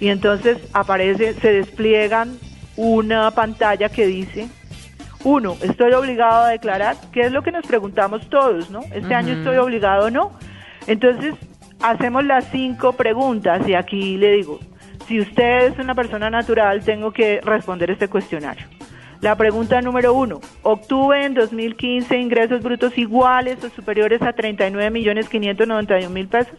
Y 0.00 0.08
entonces 0.08 0.56
aparece, 0.72 1.34
se 1.34 1.52
despliegan 1.52 2.38
una 2.76 3.30
pantalla 3.32 3.90
que 3.90 4.06
dice 4.06 4.48
uno, 5.28 5.56
¿estoy 5.62 5.92
obligado 5.92 6.44
a 6.44 6.48
declarar? 6.48 6.96
¿Qué 7.12 7.20
es 7.20 7.32
lo 7.32 7.42
que 7.42 7.52
nos 7.52 7.66
preguntamos 7.66 8.28
todos, 8.30 8.70
no? 8.70 8.80
¿Este 8.94 9.14
año 9.14 9.34
estoy 9.34 9.58
obligado 9.58 10.06
o 10.06 10.10
no? 10.10 10.32
Entonces, 10.86 11.34
hacemos 11.82 12.24
las 12.24 12.46
cinco 12.50 12.94
preguntas 12.94 13.68
y 13.68 13.74
aquí 13.74 14.16
le 14.16 14.32
digo, 14.32 14.58
si 15.06 15.20
usted 15.20 15.72
es 15.72 15.78
una 15.78 15.94
persona 15.94 16.30
natural, 16.30 16.82
tengo 16.82 17.12
que 17.12 17.40
responder 17.42 17.90
este 17.90 18.08
cuestionario. 18.08 18.66
La 19.20 19.36
pregunta 19.36 19.82
número 19.82 20.14
uno, 20.14 20.40
¿obtuve 20.62 21.24
en 21.24 21.34
2015 21.34 22.16
ingresos 22.16 22.62
brutos 22.62 22.96
iguales 22.96 23.62
o 23.64 23.68
superiores 23.68 24.22
a 24.22 24.32
39 24.32 24.90
millones 24.90 25.28
591 25.28 26.08
mil 26.08 26.28
pesos? 26.28 26.54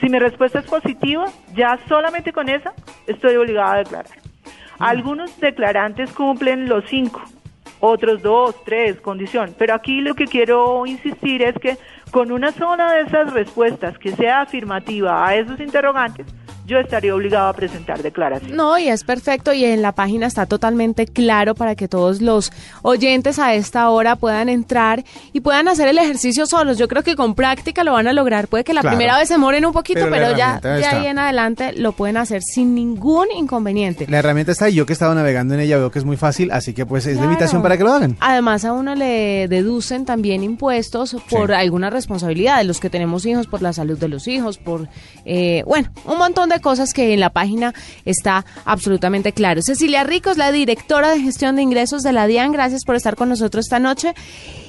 Si 0.00 0.08
mi 0.08 0.18
respuesta 0.18 0.60
es 0.60 0.66
positiva, 0.66 1.24
ya 1.54 1.78
solamente 1.88 2.32
con 2.32 2.48
esa 2.48 2.74
estoy 3.06 3.36
obligado 3.36 3.72
a 3.72 3.78
declarar. 3.78 4.18
Algunos 4.78 5.40
declarantes 5.40 6.12
cumplen 6.12 6.68
los 6.68 6.84
cinco, 6.90 7.22
otros 7.84 8.22
dos, 8.22 8.56
tres, 8.64 9.00
condición. 9.00 9.54
Pero 9.58 9.74
aquí 9.74 10.00
lo 10.00 10.14
que 10.14 10.26
quiero 10.26 10.86
insistir 10.86 11.42
es 11.42 11.54
que 11.58 11.76
con 12.10 12.32
una 12.32 12.52
sola 12.52 12.92
de 12.92 13.02
esas 13.02 13.32
respuestas 13.32 13.98
que 13.98 14.12
sea 14.12 14.42
afirmativa 14.42 15.26
a 15.26 15.34
esos 15.34 15.60
interrogantes, 15.60 16.26
yo 16.66 16.78
estaría 16.78 17.14
obligado 17.14 17.48
a 17.48 17.52
presentar 17.52 18.02
declaración. 18.02 18.56
No, 18.56 18.78
y 18.78 18.88
es 18.88 19.04
perfecto 19.04 19.52
y 19.52 19.64
en 19.64 19.82
la 19.82 19.92
página 19.92 20.26
está 20.26 20.46
totalmente 20.46 21.06
claro 21.06 21.54
para 21.54 21.74
que 21.74 21.88
todos 21.88 22.22
los 22.22 22.52
oyentes 22.82 23.38
a 23.38 23.54
esta 23.54 23.88
hora 23.90 24.16
puedan 24.16 24.48
entrar 24.48 25.04
y 25.32 25.40
puedan 25.40 25.68
hacer 25.68 25.88
el 25.88 25.98
ejercicio 25.98 26.46
solos. 26.46 26.78
Yo 26.78 26.88
creo 26.88 27.02
que 27.02 27.16
con 27.16 27.34
práctica 27.34 27.84
lo 27.84 27.92
van 27.92 28.06
a 28.06 28.12
lograr. 28.12 28.48
Puede 28.48 28.64
que 28.64 28.72
la 28.72 28.82
primera 28.82 29.18
vez 29.18 29.28
se 29.28 29.38
moren 29.38 29.66
un 29.66 29.72
poquito, 29.72 30.06
pero, 30.10 30.36
ya 30.36 30.58
de 30.60 30.84
ahí 30.84 31.06
en 31.06 31.18
adelante 31.18 31.72
lo 31.74 31.92
pueden 31.92 32.16
hacer 32.16 32.42
sin 32.42 32.74
ningún 32.74 33.28
inconveniente. 33.36 34.06
La 34.08 34.18
herramienta 34.18 34.52
está 34.52 34.70
y 34.70 34.74
yo 34.74 34.86
que 34.86 34.92
he 34.92 34.94
estado 34.94 35.14
navegando 35.14 35.54
en 35.54 35.60
ella 35.60 35.76
veo 35.76 35.90
que 35.90 35.98
es 35.98 36.04
muy 36.04 36.16
fácil, 36.16 36.50
así 36.50 36.72
que 36.72 36.86
pues 36.86 37.06
es 37.06 37.18
la 37.18 37.24
invitación 37.24 37.62
para 37.62 37.76
que 37.76 37.84
lo 37.84 37.92
hagan. 37.92 38.16
Además 38.20 38.64
a 38.64 38.72
uno 38.72 38.94
le 38.94 39.48
deducen 39.48 40.04
también 40.04 40.42
impuestos 40.42 41.16
por 41.30 41.52
alguna 41.52 41.90
responsabilidad 41.90 42.58
de 42.58 42.64
los 42.64 42.80
que 42.80 42.90
tenemos 42.90 43.26
hijos, 43.26 43.46
por 43.46 43.60
la 43.60 43.72
salud 43.72 43.98
de 43.98 44.08
los 44.08 44.28
hijos, 44.28 44.58
por, 44.58 44.88
eh, 45.24 45.62
bueno, 45.66 45.90
un 46.04 46.18
montón 46.18 46.48
de 46.48 46.53
cosas 46.60 46.92
que 46.92 47.12
en 47.12 47.20
la 47.20 47.30
página 47.30 47.74
está 48.04 48.44
absolutamente 48.64 49.32
claro. 49.32 49.62
Cecilia 49.62 50.04
Ricos, 50.04 50.36
la 50.36 50.52
directora 50.52 51.10
de 51.10 51.20
gestión 51.20 51.56
de 51.56 51.62
ingresos 51.62 52.02
de 52.02 52.12
la 52.12 52.26
DIAN, 52.26 52.52
gracias 52.52 52.84
por 52.84 52.96
estar 52.96 53.16
con 53.16 53.28
nosotros 53.28 53.66
esta 53.66 53.78
noche. 53.78 54.14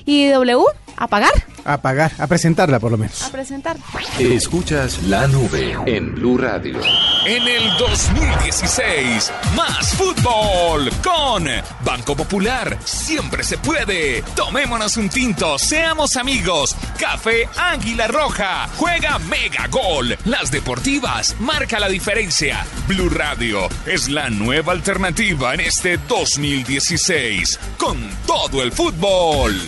Y 0.05 0.29
W, 0.29 0.63
a 0.97 1.07
pagar. 1.07 1.33
A 1.65 1.81
pagar, 1.81 2.12
a 2.19 2.27
presentarla 2.27 2.79
por 2.79 2.91
lo 2.91 2.97
menos. 2.97 3.24
A 3.24 3.31
presentar. 3.31 3.75
Escuchas 4.19 5.01
la 5.03 5.25
nube 5.25 5.75
en 5.88 6.13
Blue 6.13 6.38
Radio. 6.38 6.79
En 7.25 7.47
el 7.47 7.75
2016, 7.79 9.31
más 9.55 9.95
fútbol 9.95 10.91
con 11.03 11.45
Banco 11.83 12.15
Popular. 12.15 12.77
Siempre 12.85 13.43
se 13.43 13.57
puede. 13.57 14.21
Tomémonos 14.35 14.95
un 14.97 15.09
tinto, 15.09 15.57
seamos 15.57 16.17
amigos. 16.17 16.75
Café 17.00 17.50
Águila 17.57 18.07
Roja. 18.07 18.67
Juega 18.77 19.17
Mega 19.17 19.65
Gol. 19.69 20.15
Las 20.25 20.51
deportivas 20.51 21.35
marca 21.39 21.79
la 21.79 21.89
diferencia. 21.89 22.63
Blue 22.88 23.09
Radio 23.09 23.67
es 23.88 24.07
la 24.07 24.29
nueva 24.29 24.74
alternativa 24.74 25.55
en 25.55 25.62
este 25.62 25.97
2016 25.97 27.59
con 27.79 27.97
todo 28.27 28.62
el 28.62 28.71
fútbol. 28.71 29.59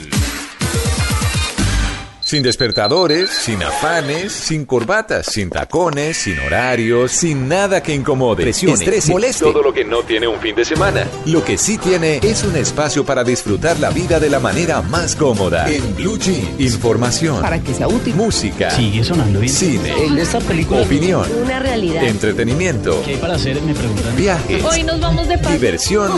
Sin 2.27 2.43
despertadores, 2.43 3.29
sin 3.29 3.63
afanes, 3.63 4.34
sin 4.34 4.65
corbatas, 4.65 5.27
sin 5.27 5.50
tacones, 5.50 6.17
sin 6.17 6.38
horarios, 6.39 7.13
sin 7.13 7.48
nada 7.48 7.81
que 7.81 7.96
incomode, 7.96 8.43
presione, 8.43 8.74
estrese, 8.74 9.13
moleste. 9.13 9.46
Todo 9.46 9.62
lo 9.62 9.74
que 9.74 9.86
no 9.86 10.03
tiene 10.03 10.27
un 10.27 10.38
fin 10.41 10.53
de 10.53 10.65
semana. 10.65 11.07
Lo 11.25 11.41
que 11.46 11.57
sí 11.57 11.77
tiene 11.77 12.19
es 12.22 12.43
un 12.43 12.57
espacio 12.57 13.05
para 13.05 13.24
disfrutar 13.24 13.79
la 13.79 13.91
vida 13.91 14.19
de 14.19 14.29
la 14.29 14.41
manera 14.41 14.81
más 14.81 15.15
cómoda. 15.15 15.72
En 15.72 15.96
Blue 15.96 16.19
Jeans, 16.19 16.60
información. 16.60 17.41
Para 17.41 17.60
que 17.60 17.74
sea 17.74 17.88
útil. 17.88 18.13
Música. 18.15 18.72
Sigue 18.72 19.05
sonando 19.05 19.39
bien. 19.39 19.53
Cine. 19.53 19.93
En 20.05 20.17
esta 20.17 20.41
película. 20.41 20.81
Opinión. 20.81 21.25
Una 21.41 21.60
realidad. 21.60 22.03
Entretenimiento. 22.03 23.03
¿Qué 23.05 23.12
hay 23.12 23.17
para 23.19 23.36
hacer? 23.36 23.62
Me 23.62 23.74
preguntan. 23.74 24.17
Viajes. 24.17 24.65
Hoy 24.65 24.84
nos 24.84 25.00
vamos 25.00 25.29
de 25.29 25.38
Diversión. 25.38 26.12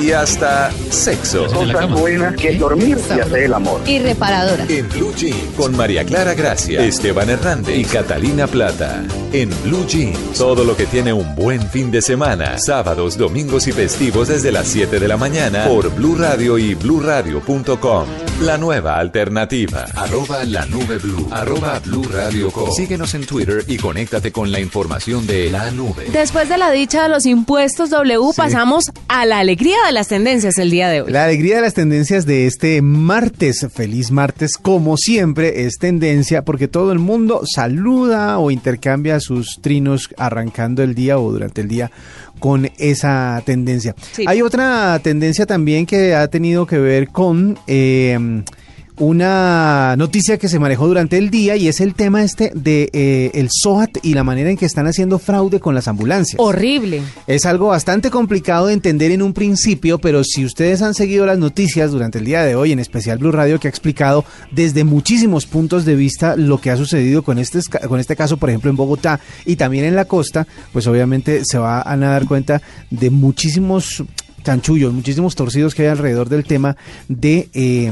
Y 0.00 0.10
hasta 0.12 0.72
sexo. 0.88 1.48
Cosas 1.48 1.90
buenas 1.90 2.34
que 2.34 2.56
dormir 2.56 2.96
y 3.14 3.20
hacer 3.20 3.42
el 3.42 3.52
amor. 3.52 3.82
Y 3.84 3.98
reparadora. 3.98 4.64
En 4.70 4.88
Blue 4.88 5.12
Jeans, 5.14 5.33
con 5.56 5.76
María 5.76 6.04
Clara 6.04 6.34
Gracia, 6.34 6.84
Esteban 6.84 7.30
Hernández 7.30 7.76
y 7.76 7.84
Catalina 7.84 8.46
Plata. 8.46 9.04
En 9.32 9.50
Blue 9.62 9.86
Jeans, 9.86 10.38
todo 10.38 10.64
lo 10.64 10.76
que 10.76 10.86
tiene 10.86 11.12
un 11.12 11.34
buen 11.34 11.62
fin 11.62 11.90
de 11.90 12.02
semana. 12.02 12.58
Sábados, 12.58 13.16
domingos 13.16 13.66
y 13.66 13.72
festivos 13.72 14.28
desde 14.28 14.52
las 14.52 14.66
7 14.68 14.98
de 14.98 15.08
la 15.08 15.16
mañana 15.16 15.66
por 15.66 15.94
Blue 15.94 16.16
Radio 16.16 16.58
y 16.58 16.74
bluradio.com. 16.74 18.23
La 18.40 18.58
nueva 18.58 18.98
alternativa. 18.98 19.86
Arroba 19.94 20.44
la 20.44 20.66
nube 20.66 20.98
blue. 20.98 21.28
Arroba 21.30 21.78
Blue 21.78 22.02
Radio 22.12 22.50
Com. 22.50 22.68
Síguenos 22.72 23.14
en 23.14 23.24
Twitter 23.24 23.64
y 23.68 23.76
conéctate 23.76 24.32
con 24.32 24.50
la 24.50 24.58
información 24.58 25.24
de 25.24 25.50
la 25.50 25.70
nube. 25.70 26.06
Después 26.12 26.48
de 26.48 26.58
la 26.58 26.72
dicha 26.72 27.04
de 27.04 27.08
los 27.10 27.26
impuestos 27.26 27.90
W, 27.90 28.32
pasamos 28.36 28.90
a 29.06 29.24
la 29.24 29.38
alegría 29.38 29.76
de 29.86 29.92
las 29.92 30.08
tendencias 30.08 30.58
el 30.58 30.72
día 30.72 30.88
de 30.88 31.02
hoy. 31.02 31.12
La 31.12 31.24
alegría 31.24 31.56
de 31.56 31.62
las 31.62 31.74
tendencias 31.74 32.26
de 32.26 32.46
este 32.46 32.82
martes. 32.82 33.66
Feliz 33.72 34.10
martes, 34.10 34.58
como 34.58 34.96
siempre, 34.96 35.64
es 35.66 35.78
tendencia 35.78 36.44
porque 36.44 36.66
todo 36.66 36.90
el 36.90 36.98
mundo 36.98 37.42
saluda 37.46 38.38
o 38.38 38.50
intercambia 38.50 39.20
sus 39.20 39.60
trinos 39.62 40.10
arrancando 40.18 40.82
el 40.82 40.96
día 40.96 41.18
o 41.18 41.30
durante 41.30 41.60
el 41.60 41.68
día 41.68 41.92
con 42.38 42.70
esa 42.78 43.42
tendencia. 43.44 43.94
Sí. 44.12 44.24
Hay 44.26 44.42
otra 44.42 44.98
tendencia 45.02 45.46
también 45.46 45.86
que 45.86 46.14
ha 46.14 46.28
tenido 46.28 46.66
que 46.66 46.78
ver 46.78 47.08
con... 47.08 47.58
eh, 47.66 48.42
una 48.98 49.96
noticia 49.96 50.38
que 50.38 50.48
se 50.48 50.58
manejó 50.58 50.86
durante 50.86 51.18
el 51.18 51.30
día 51.30 51.56
y 51.56 51.66
es 51.66 51.80
el 51.80 51.94
tema 51.94 52.22
este 52.22 52.52
de 52.54 52.90
eh, 52.92 53.30
el 53.34 53.48
SOAT 53.50 53.98
y 54.02 54.14
la 54.14 54.22
manera 54.22 54.50
en 54.50 54.56
que 54.56 54.66
están 54.66 54.86
haciendo 54.86 55.18
fraude 55.18 55.58
con 55.58 55.74
las 55.74 55.88
ambulancias. 55.88 56.40
Horrible. 56.40 57.02
Es 57.26 57.44
algo 57.44 57.68
bastante 57.68 58.10
complicado 58.10 58.68
de 58.68 58.74
entender 58.74 59.10
en 59.10 59.22
un 59.22 59.32
principio, 59.32 59.98
pero 59.98 60.22
si 60.22 60.44
ustedes 60.44 60.80
han 60.82 60.94
seguido 60.94 61.26
las 61.26 61.38
noticias 61.38 61.90
durante 61.90 62.18
el 62.18 62.24
día 62.24 62.44
de 62.44 62.54
hoy, 62.54 62.72
en 62.72 62.78
especial 62.78 63.18
Blue 63.18 63.32
Radio, 63.32 63.58
que 63.58 63.68
ha 63.68 63.70
explicado 63.70 64.24
desde 64.52 64.84
muchísimos 64.84 65.46
puntos 65.46 65.84
de 65.84 65.96
vista 65.96 66.36
lo 66.36 66.60
que 66.60 66.70
ha 66.70 66.76
sucedido 66.76 67.22
con 67.22 67.38
este, 67.38 67.60
con 67.88 67.98
este 67.98 68.14
caso, 68.14 68.36
por 68.36 68.48
ejemplo, 68.50 68.70
en 68.70 68.76
Bogotá 68.76 69.18
y 69.44 69.56
también 69.56 69.84
en 69.84 69.96
la 69.96 70.04
costa, 70.04 70.46
pues 70.72 70.86
obviamente 70.86 71.42
se 71.44 71.58
van 71.58 72.02
a 72.02 72.10
dar 72.10 72.26
cuenta 72.26 72.62
de 72.90 73.10
muchísimos 73.10 74.04
chanchullos, 74.44 74.92
muchísimos 74.92 75.34
torcidos 75.34 75.74
que 75.74 75.82
hay 75.82 75.88
alrededor 75.88 76.28
del 76.28 76.44
tema 76.44 76.76
de 77.08 77.48
eh, 77.54 77.90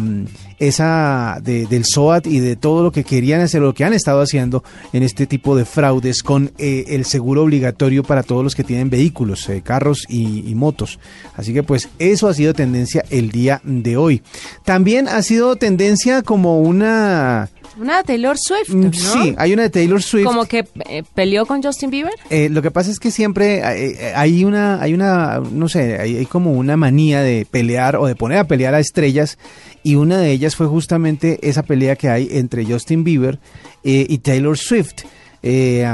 esa 0.61 1.39
de- 1.43 1.67
del 1.67 1.85
SOAT 1.85 2.27
y 2.29 2.39
de 2.39 2.55
todo 2.55 2.85
lo 2.85 2.93
que 2.93 3.03
querían 3.03 3.41
hacer, 3.41 3.61
lo 3.63 3.75
que 3.75 3.85
han 3.85 3.93
estado 3.95 4.21
haciendo 4.21 4.63
en 4.93 5.03
este 5.03 5.27
tipo 5.27 5.57
de 5.57 5.65
fraudes 5.65 6.23
con 6.23 6.53
eh, 6.59 6.85
el 6.89 7.05
seguro 7.05 7.43
obligatorio 7.43 8.05
para 8.05 8.23
todos 8.23 8.45
los 8.45 8.55
que 8.55 8.63
tienen 8.63 8.89
vehículos, 8.91 9.49
eh, 9.49 9.63
carros 9.63 10.05
y 10.09 10.55
motos. 10.55 11.01
Así 11.37 11.53
que 11.53 11.63
pues 11.63 11.89
eso 11.99 12.29
ha 12.29 12.35
sido 12.35 12.55
tendencia 12.55 13.05
el 13.11 13.31
día 13.33 13.61
de 13.65 13.97
hoy. 13.97 14.23
También 14.65 15.09
ha 15.09 15.23
sido 15.23 15.57
tendencia 15.57 16.23
como 16.23 16.61
una... 16.61 17.49
Una 17.79 17.99
de 17.99 18.05
Taylor 18.05 18.37
Swift, 18.39 18.71
mm, 18.71 18.81
¿no? 18.81 18.93
Sí, 18.93 19.35
hay 19.39 19.53
una 19.53 19.63
de 19.63 19.71
Taylor 19.71 20.03
Swift. 20.03 20.27
Como 20.27 20.45
que 20.45 20.67
eh, 20.89 21.03
peleó 21.15 21.47
con 21.47 21.63
Justin 21.63 21.91
Bieber. 21.91 22.13
Eh, 22.31 22.49
lo 22.51 22.63
que 22.63 22.71
pasa 22.71 22.91
es 22.91 22.99
que 22.99 23.11
siempre 23.11 23.59
eh, 23.59 23.97
eh, 23.99 24.13
hay 24.15 24.45
una, 24.45 24.81
hay 24.81 24.95
una, 24.95 25.41
no 25.41 25.69
sé, 25.69 25.99
hay, 25.99 26.17
hay 26.17 26.27
como 26.27 26.53
una 26.53 26.77
manía 26.77 27.23
de 27.23 27.47
pelear 27.51 27.97
o 27.97 28.07
de 28.07 28.15
poner 28.15 28.39
a 28.39 28.45
pelear 28.45 28.75
a 28.75 28.81
estrellas 28.81 29.39
y 29.83 29.97
una 29.97 30.19
de 30.19 30.31
ellas 30.31 30.57
fue 30.57 30.67
justamente 30.67 31.39
esa 31.49 31.63
pelea 31.63 31.97
que 31.97 32.09
hay 32.09 32.29
entre 32.31 32.65
Justin 32.65 33.05
Bieber 33.05 33.39
eh, 33.85 34.07
y 34.09 34.19
Taylor 34.19 34.57
Swift. 34.57 35.05
Eh, 35.45 35.85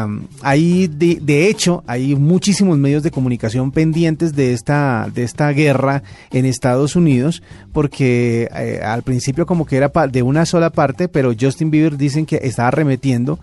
hay 0.43 0.89
de, 0.89 1.49
hecho 1.49 1.83
hay 1.87 2.15
muchísimos 2.15 2.77
medios 2.77 3.03
de 3.03 3.11
comunicación 3.11 3.71
pendientes 3.71 4.35
de 4.35 4.53
esta 4.53 5.09
de 5.15 5.23
esta 5.23 5.49
guerra 5.53 6.03
en 6.31 6.45
Estados 6.45 6.97
Unidos 6.97 7.43
porque 7.73 8.51
eh, 8.55 8.81
al 8.85 9.03
principio 9.05 9.47
como 9.47 9.65
que 9.65 9.79
era 9.79 9.89
de 9.89 10.23
una 10.23 10.45
sola 10.45 10.69
parte 10.69 11.09
pero 11.09 11.33
Justin 11.39 11.71
Bieber 11.71 11.97
dicen 11.97 12.27
que 12.27 12.41
estaba 12.43 12.69
arremetiendo 12.69 13.39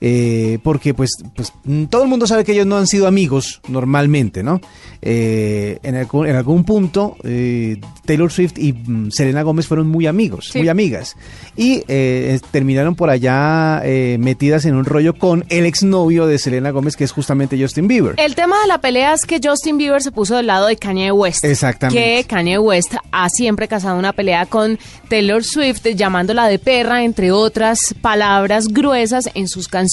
eh, 0.00 0.58
porque 0.62 0.94
pues, 0.94 1.10
pues 1.34 1.52
mm, 1.64 1.84
todo 1.86 2.02
el 2.04 2.08
mundo 2.08 2.26
sabe 2.26 2.44
que 2.44 2.52
ellos 2.52 2.66
no 2.66 2.76
han 2.78 2.86
sido 2.86 3.06
amigos 3.06 3.60
normalmente, 3.68 4.42
¿no? 4.42 4.60
Eh, 5.02 5.78
en, 5.82 5.94
algún, 5.96 6.26
en 6.26 6.36
algún 6.36 6.64
punto 6.64 7.16
eh, 7.24 7.80
Taylor 8.04 8.30
Swift 8.32 8.58
y 8.58 8.72
mm, 8.72 9.10
Selena 9.10 9.42
Gómez 9.42 9.66
fueron 9.66 9.88
muy 9.88 10.06
amigos, 10.06 10.48
Sí. 10.52 10.58
muy 10.58 10.68
amigas, 10.68 11.16
y 11.56 11.82
eh, 11.88 12.38
terminaron 12.50 12.94
por 12.96 13.10
allá 13.10 13.80
eh, 13.84 14.16
metidas 14.18 14.64
en 14.64 14.74
un 14.74 14.84
rollo 14.84 15.14
con 15.14 15.44
el 15.48 15.66
exnovio 15.66 16.26
de 16.26 16.38
Selena 16.38 16.70
Gómez, 16.70 16.96
que 16.96 17.04
es 17.04 17.12
justamente 17.12 17.60
Justin 17.60 17.86
Bieber. 17.88 18.14
El 18.18 18.34
tema 18.34 18.60
de 18.62 18.68
la 18.68 18.80
pelea 18.80 19.14
es 19.14 19.24
que 19.24 19.40
Justin 19.42 19.78
Bieber 19.78 20.02
se 20.02 20.10
puso 20.12 20.36
del 20.36 20.46
lado 20.48 20.66
de 20.66 20.76
Kanye 20.76 21.12
West. 21.12 21.44
Exactamente. 21.44 22.00
Que 22.02 22.24
Kanye 22.24 22.58
West 22.58 22.94
ha 23.12 23.28
siempre 23.30 23.68
casado 23.68 23.98
una 23.98 24.12
pelea 24.12 24.46
con 24.46 24.78
Taylor 25.08 25.44
Swift, 25.44 25.84
llamándola 25.94 26.48
de 26.48 26.58
perra, 26.58 27.04
entre 27.04 27.30
otras 27.32 27.94
palabras 28.00 28.68
gruesas 28.68 29.28
en 29.34 29.48
sus 29.48 29.66
canciones. 29.68 29.87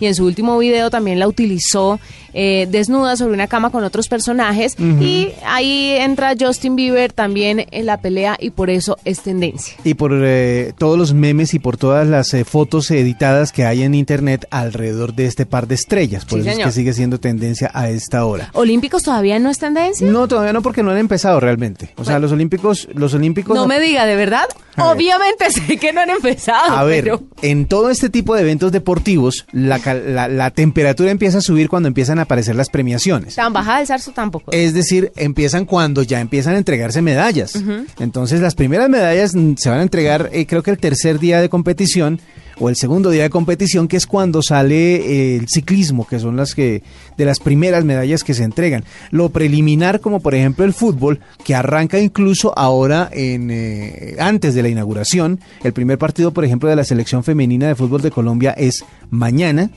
Y 0.00 0.06
en 0.06 0.14
su 0.14 0.24
último 0.24 0.58
video 0.58 0.90
también 0.90 1.18
la 1.18 1.28
utilizó 1.28 2.00
eh, 2.34 2.66
desnuda 2.70 3.16
sobre 3.16 3.34
una 3.34 3.46
cama 3.46 3.70
con 3.70 3.84
otros 3.84 4.08
personajes. 4.08 4.76
Y 4.78 5.28
ahí 5.44 5.90
entra 5.98 6.34
Justin 6.38 6.76
Bieber 6.76 7.12
también 7.12 7.66
en 7.70 7.86
la 7.86 7.98
pelea 8.00 8.36
y 8.40 8.50
por 8.50 8.70
eso 8.70 8.96
es 9.04 9.20
tendencia. 9.20 9.74
Y 9.84 9.94
por 9.94 10.12
eh, 10.14 10.72
todos 10.78 10.98
los 10.98 11.12
memes 11.14 11.54
y 11.54 11.58
por 11.58 11.76
todas 11.76 12.06
las 12.06 12.32
eh, 12.34 12.44
fotos 12.44 12.90
editadas 12.90 13.52
que 13.52 13.64
hay 13.64 13.82
en 13.82 13.94
internet 13.94 14.46
alrededor 14.50 15.14
de 15.14 15.26
este 15.26 15.46
par 15.46 15.66
de 15.66 15.74
estrellas. 15.74 16.24
Por 16.24 16.42
Sí, 16.42 16.48
eso 16.48 16.58
es 16.60 16.64
que 16.66 16.72
sigue 16.72 16.92
siendo 16.92 17.18
tendencia 17.20 17.70
a 17.74 17.88
esta 17.90 18.24
hora. 18.24 18.50
¿Olímpicos 18.54 19.02
todavía 19.02 19.38
no 19.38 19.50
es 19.50 19.58
tendencia? 19.58 20.06
No, 20.10 20.28
todavía 20.28 20.52
no, 20.52 20.62
porque 20.62 20.82
no 20.82 20.90
han 20.90 20.98
empezado 20.98 21.40
realmente. 21.40 21.90
O 21.96 22.04
sea, 22.04 22.18
los 22.18 22.32
olímpicos, 22.32 22.88
los 22.94 23.14
olímpicos. 23.14 23.54
No 23.54 23.66
me 23.66 23.80
diga, 23.80 24.06
¿de 24.06 24.16
verdad? 24.16 24.46
A 24.76 24.86
ver. 24.88 24.96
Obviamente 24.96 25.50
sé 25.50 25.76
que 25.76 25.92
no 25.92 26.00
han 26.00 26.10
empezado. 26.10 26.72
A 26.76 26.84
ver, 26.84 27.04
pero- 27.04 27.22
en 27.42 27.66
todo 27.66 27.90
este 27.90 28.08
tipo 28.08 28.34
de 28.34 28.42
eventos 28.42 28.72
deportivos, 28.72 29.46
la, 29.52 29.78
la, 29.94 30.28
la 30.28 30.50
temperatura 30.50 31.10
empieza 31.10 31.38
a 31.38 31.40
subir 31.42 31.68
cuando 31.68 31.88
empiezan 31.88 32.18
a 32.18 32.21
aparecer 32.22 32.56
las 32.56 32.68
premiaciones. 32.68 33.34
Tan 33.34 33.52
baja 33.52 33.78
del 33.78 33.86
zarzo 33.86 34.12
tampoco. 34.12 34.52
Es 34.52 34.74
decir, 34.74 35.12
empiezan 35.16 35.64
cuando 35.64 36.02
ya 36.02 36.20
empiezan 36.20 36.54
a 36.54 36.58
entregarse 36.58 37.02
medallas. 37.02 37.62
Entonces, 37.98 38.40
las 38.40 38.54
primeras 38.54 38.88
medallas 38.88 39.34
mm, 39.34 39.54
se 39.56 39.70
van 39.70 39.80
a 39.80 39.82
entregar, 39.82 40.30
eh, 40.32 40.46
creo 40.46 40.62
que 40.62 40.70
el 40.70 40.78
tercer 40.78 41.18
día 41.18 41.40
de 41.40 41.48
competición 41.48 42.20
o 42.58 42.68
el 42.68 42.76
segundo 42.76 43.10
día 43.10 43.24
de 43.24 43.30
competición, 43.30 43.88
que 43.88 43.96
es 43.96 44.06
cuando 44.06 44.42
sale 44.42 44.96
eh, 44.96 45.36
el 45.36 45.48
ciclismo, 45.48 46.06
que 46.06 46.18
son 46.18 46.36
las 46.36 46.54
que 46.54 46.82
de 47.16 47.24
las 47.24 47.40
primeras 47.40 47.84
medallas 47.84 48.24
que 48.24 48.34
se 48.34 48.44
entregan. 48.44 48.84
Lo 49.10 49.30
preliminar, 49.30 50.00
como 50.00 50.20
por 50.20 50.34
ejemplo 50.34 50.64
el 50.64 50.72
fútbol, 50.72 51.20
que 51.44 51.54
arranca 51.54 51.98
incluso 51.98 52.56
ahora 52.56 53.08
en 53.12 53.50
eh, 53.50 54.16
antes 54.18 54.54
de 54.54 54.62
la 54.62 54.68
inauguración. 54.68 55.40
El 55.64 55.72
primer 55.72 55.98
partido, 55.98 56.32
por 56.32 56.44
ejemplo, 56.44 56.68
de 56.68 56.76
la 56.76 56.84
selección 56.84 57.24
femenina 57.24 57.68
de 57.68 57.74
fútbol 57.74 58.02
de 58.02 58.10
Colombia 58.10 58.52
es 58.52 58.84
mañana 59.10 59.70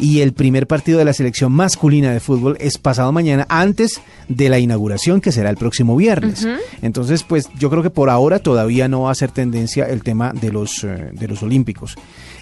y 0.00 0.20
el 0.20 0.32
primer 0.32 0.66
partido 0.66 0.98
de 0.98 1.04
la 1.04 1.12
selección 1.12 1.52
masculina 1.52 2.12
de 2.12 2.20
fútbol 2.20 2.56
es 2.60 2.78
pasado 2.78 3.12
mañana 3.12 3.46
antes 3.48 4.00
de 4.28 4.48
la 4.48 4.58
inauguración 4.58 5.20
que 5.20 5.32
será 5.32 5.50
el 5.50 5.56
próximo 5.56 5.96
viernes. 5.96 6.46
Entonces, 6.82 7.22
pues 7.22 7.48
yo 7.58 7.70
creo 7.70 7.82
que 7.82 7.90
por 7.90 8.10
ahora 8.10 8.38
todavía 8.38 8.88
no 8.88 9.02
va 9.02 9.10
a 9.10 9.14
ser 9.14 9.30
tendencia 9.30 9.84
el 9.84 10.02
tema 10.02 10.32
de 10.32 10.52
los 10.52 10.84
eh, 10.84 11.10
de 11.12 11.28
los 11.28 11.42
olímpicos. 11.42 11.96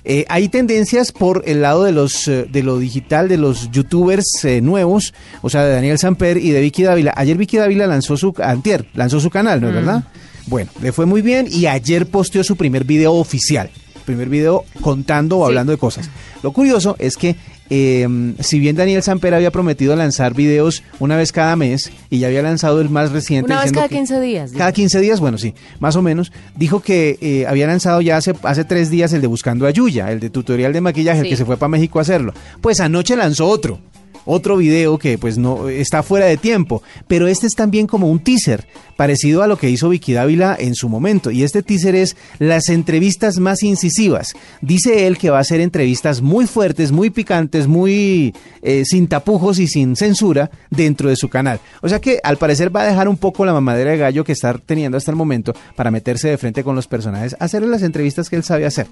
Eh, 0.08 0.24
hay 0.28 0.48
tendencias 0.48 1.10
por 1.10 1.42
el 1.46 1.62
lado 1.62 1.82
de 1.82 1.90
los 1.90 2.28
eh, 2.28 2.46
de 2.48 2.62
lo 2.62 2.78
digital 2.78 3.28
de 3.28 3.38
los 3.38 3.72
youtubers 3.72 4.44
eh, 4.44 4.60
nuevos, 4.60 5.12
o 5.42 5.50
sea, 5.50 5.64
de 5.64 5.72
Daniel 5.72 5.98
Samper 5.98 6.36
y 6.36 6.50
de 6.50 6.60
Vicky 6.60 6.84
Dávila. 6.84 7.12
Ayer 7.16 7.36
Vicky 7.36 7.56
Dávila 7.56 7.88
lanzó 7.88 8.16
su 8.16 8.32
antier, 8.40 8.86
lanzó 8.94 9.18
su 9.18 9.30
canal, 9.30 9.60
¿no 9.60 9.68
es 9.68 9.74
verdad? 9.74 10.04
Bueno, 10.46 10.70
le 10.80 10.92
fue 10.92 11.06
muy 11.06 11.22
bien 11.22 11.48
y 11.50 11.66
ayer 11.66 12.06
posteó 12.06 12.44
su 12.44 12.54
primer 12.54 12.84
video 12.84 13.14
oficial 13.14 13.68
primer 14.06 14.30
video 14.30 14.64
contando 14.80 15.38
o 15.38 15.44
Sí. 15.44 15.50
hablando 15.50 15.72
de 15.72 15.78
cosas. 15.78 16.08
Lo 16.42 16.52
curioso 16.52 16.96
es 16.98 17.16
que 17.18 17.36
eh, 17.68 18.06
si 18.40 18.60
bien 18.60 18.76
Daniel 18.76 19.02
Samper 19.02 19.34
había 19.34 19.50
prometido 19.50 19.96
lanzar 19.96 20.34
videos 20.34 20.84
una 21.00 21.16
vez 21.16 21.32
cada 21.32 21.56
mes 21.56 21.90
y 22.10 22.20
ya 22.20 22.28
había 22.28 22.40
lanzado 22.42 22.80
el 22.80 22.88
más 22.88 23.10
reciente. 23.10 23.52
Una 23.52 23.62
vez 23.62 23.72
cada 23.72 23.88
que- 23.88 23.96
15 23.96 24.20
días. 24.20 24.52
Cada 24.52 24.66
dice. 24.70 24.76
15 24.82 25.00
días, 25.00 25.18
bueno, 25.20 25.36
sí, 25.36 25.52
más 25.80 25.96
o 25.96 26.02
menos. 26.02 26.30
Dijo 26.54 26.80
que 26.80 27.18
eh, 27.20 27.44
había 27.48 27.66
lanzado 27.66 28.00
ya 28.00 28.16
hace, 28.16 28.34
hace 28.44 28.64
tres 28.64 28.88
días 28.88 29.12
el 29.12 29.20
de 29.20 29.26
Buscando 29.26 29.66
a 29.66 29.70
Yuya, 29.70 30.12
el 30.12 30.20
de 30.20 30.30
tutorial 30.30 30.72
de 30.72 30.80
maquillaje, 30.80 31.20
el 31.22 31.28
que 31.28 31.36
se 31.36 31.44
fue 31.44 31.56
para 31.56 31.68
México 31.68 31.98
a 31.98 32.02
hacerlo. 32.02 32.32
Pues 32.60 32.78
anoche 32.80 33.16
lanzó 33.16 33.46
otro. 33.48 33.80
Otro 34.26 34.56
video 34.56 34.98
que 34.98 35.16
pues 35.18 35.38
no 35.38 35.68
está 35.68 36.02
fuera 36.02 36.26
de 36.26 36.36
tiempo, 36.36 36.82
pero 37.06 37.28
este 37.28 37.46
es 37.46 37.54
también 37.54 37.86
como 37.86 38.10
un 38.10 38.18
teaser, 38.18 38.66
parecido 38.96 39.42
a 39.42 39.46
lo 39.46 39.56
que 39.56 39.70
hizo 39.70 39.88
Vicky 39.88 40.12
Dávila 40.12 40.56
en 40.58 40.74
su 40.74 40.88
momento. 40.88 41.30
Y 41.30 41.44
este 41.44 41.62
teaser 41.62 41.94
es 41.94 42.16
las 42.38 42.68
entrevistas 42.68 43.38
más 43.38 43.62
incisivas. 43.62 44.34
Dice 44.60 45.06
él 45.06 45.16
que 45.16 45.30
va 45.30 45.38
a 45.38 45.42
hacer 45.42 45.60
entrevistas 45.60 46.20
muy 46.20 46.46
fuertes, 46.46 46.90
muy 46.90 47.10
picantes, 47.10 47.68
muy 47.68 48.34
eh, 48.62 48.82
sin 48.84 49.06
tapujos 49.06 49.60
y 49.60 49.68
sin 49.68 49.94
censura 49.94 50.50
dentro 50.70 51.08
de 51.08 51.16
su 51.16 51.28
canal. 51.28 51.60
O 51.80 51.88
sea 51.88 52.00
que 52.00 52.18
al 52.22 52.36
parecer 52.36 52.74
va 52.74 52.82
a 52.82 52.86
dejar 52.86 53.08
un 53.08 53.16
poco 53.16 53.46
la 53.46 53.52
mamadera 53.52 53.92
de 53.92 53.98
gallo 53.98 54.24
que 54.24 54.32
está 54.32 54.54
teniendo 54.58 54.98
hasta 54.98 55.12
el 55.12 55.16
momento 55.16 55.54
para 55.76 55.92
meterse 55.92 56.28
de 56.28 56.38
frente 56.38 56.64
con 56.64 56.74
los 56.74 56.88
personajes, 56.88 57.36
hacerle 57.38 57.68
las 57.68 57.82
entrevistas 57.82 58.28
que 58.28 58.36
él 58.36 58.42
sabe 58.42 58.66
hacer. 58.66 58.88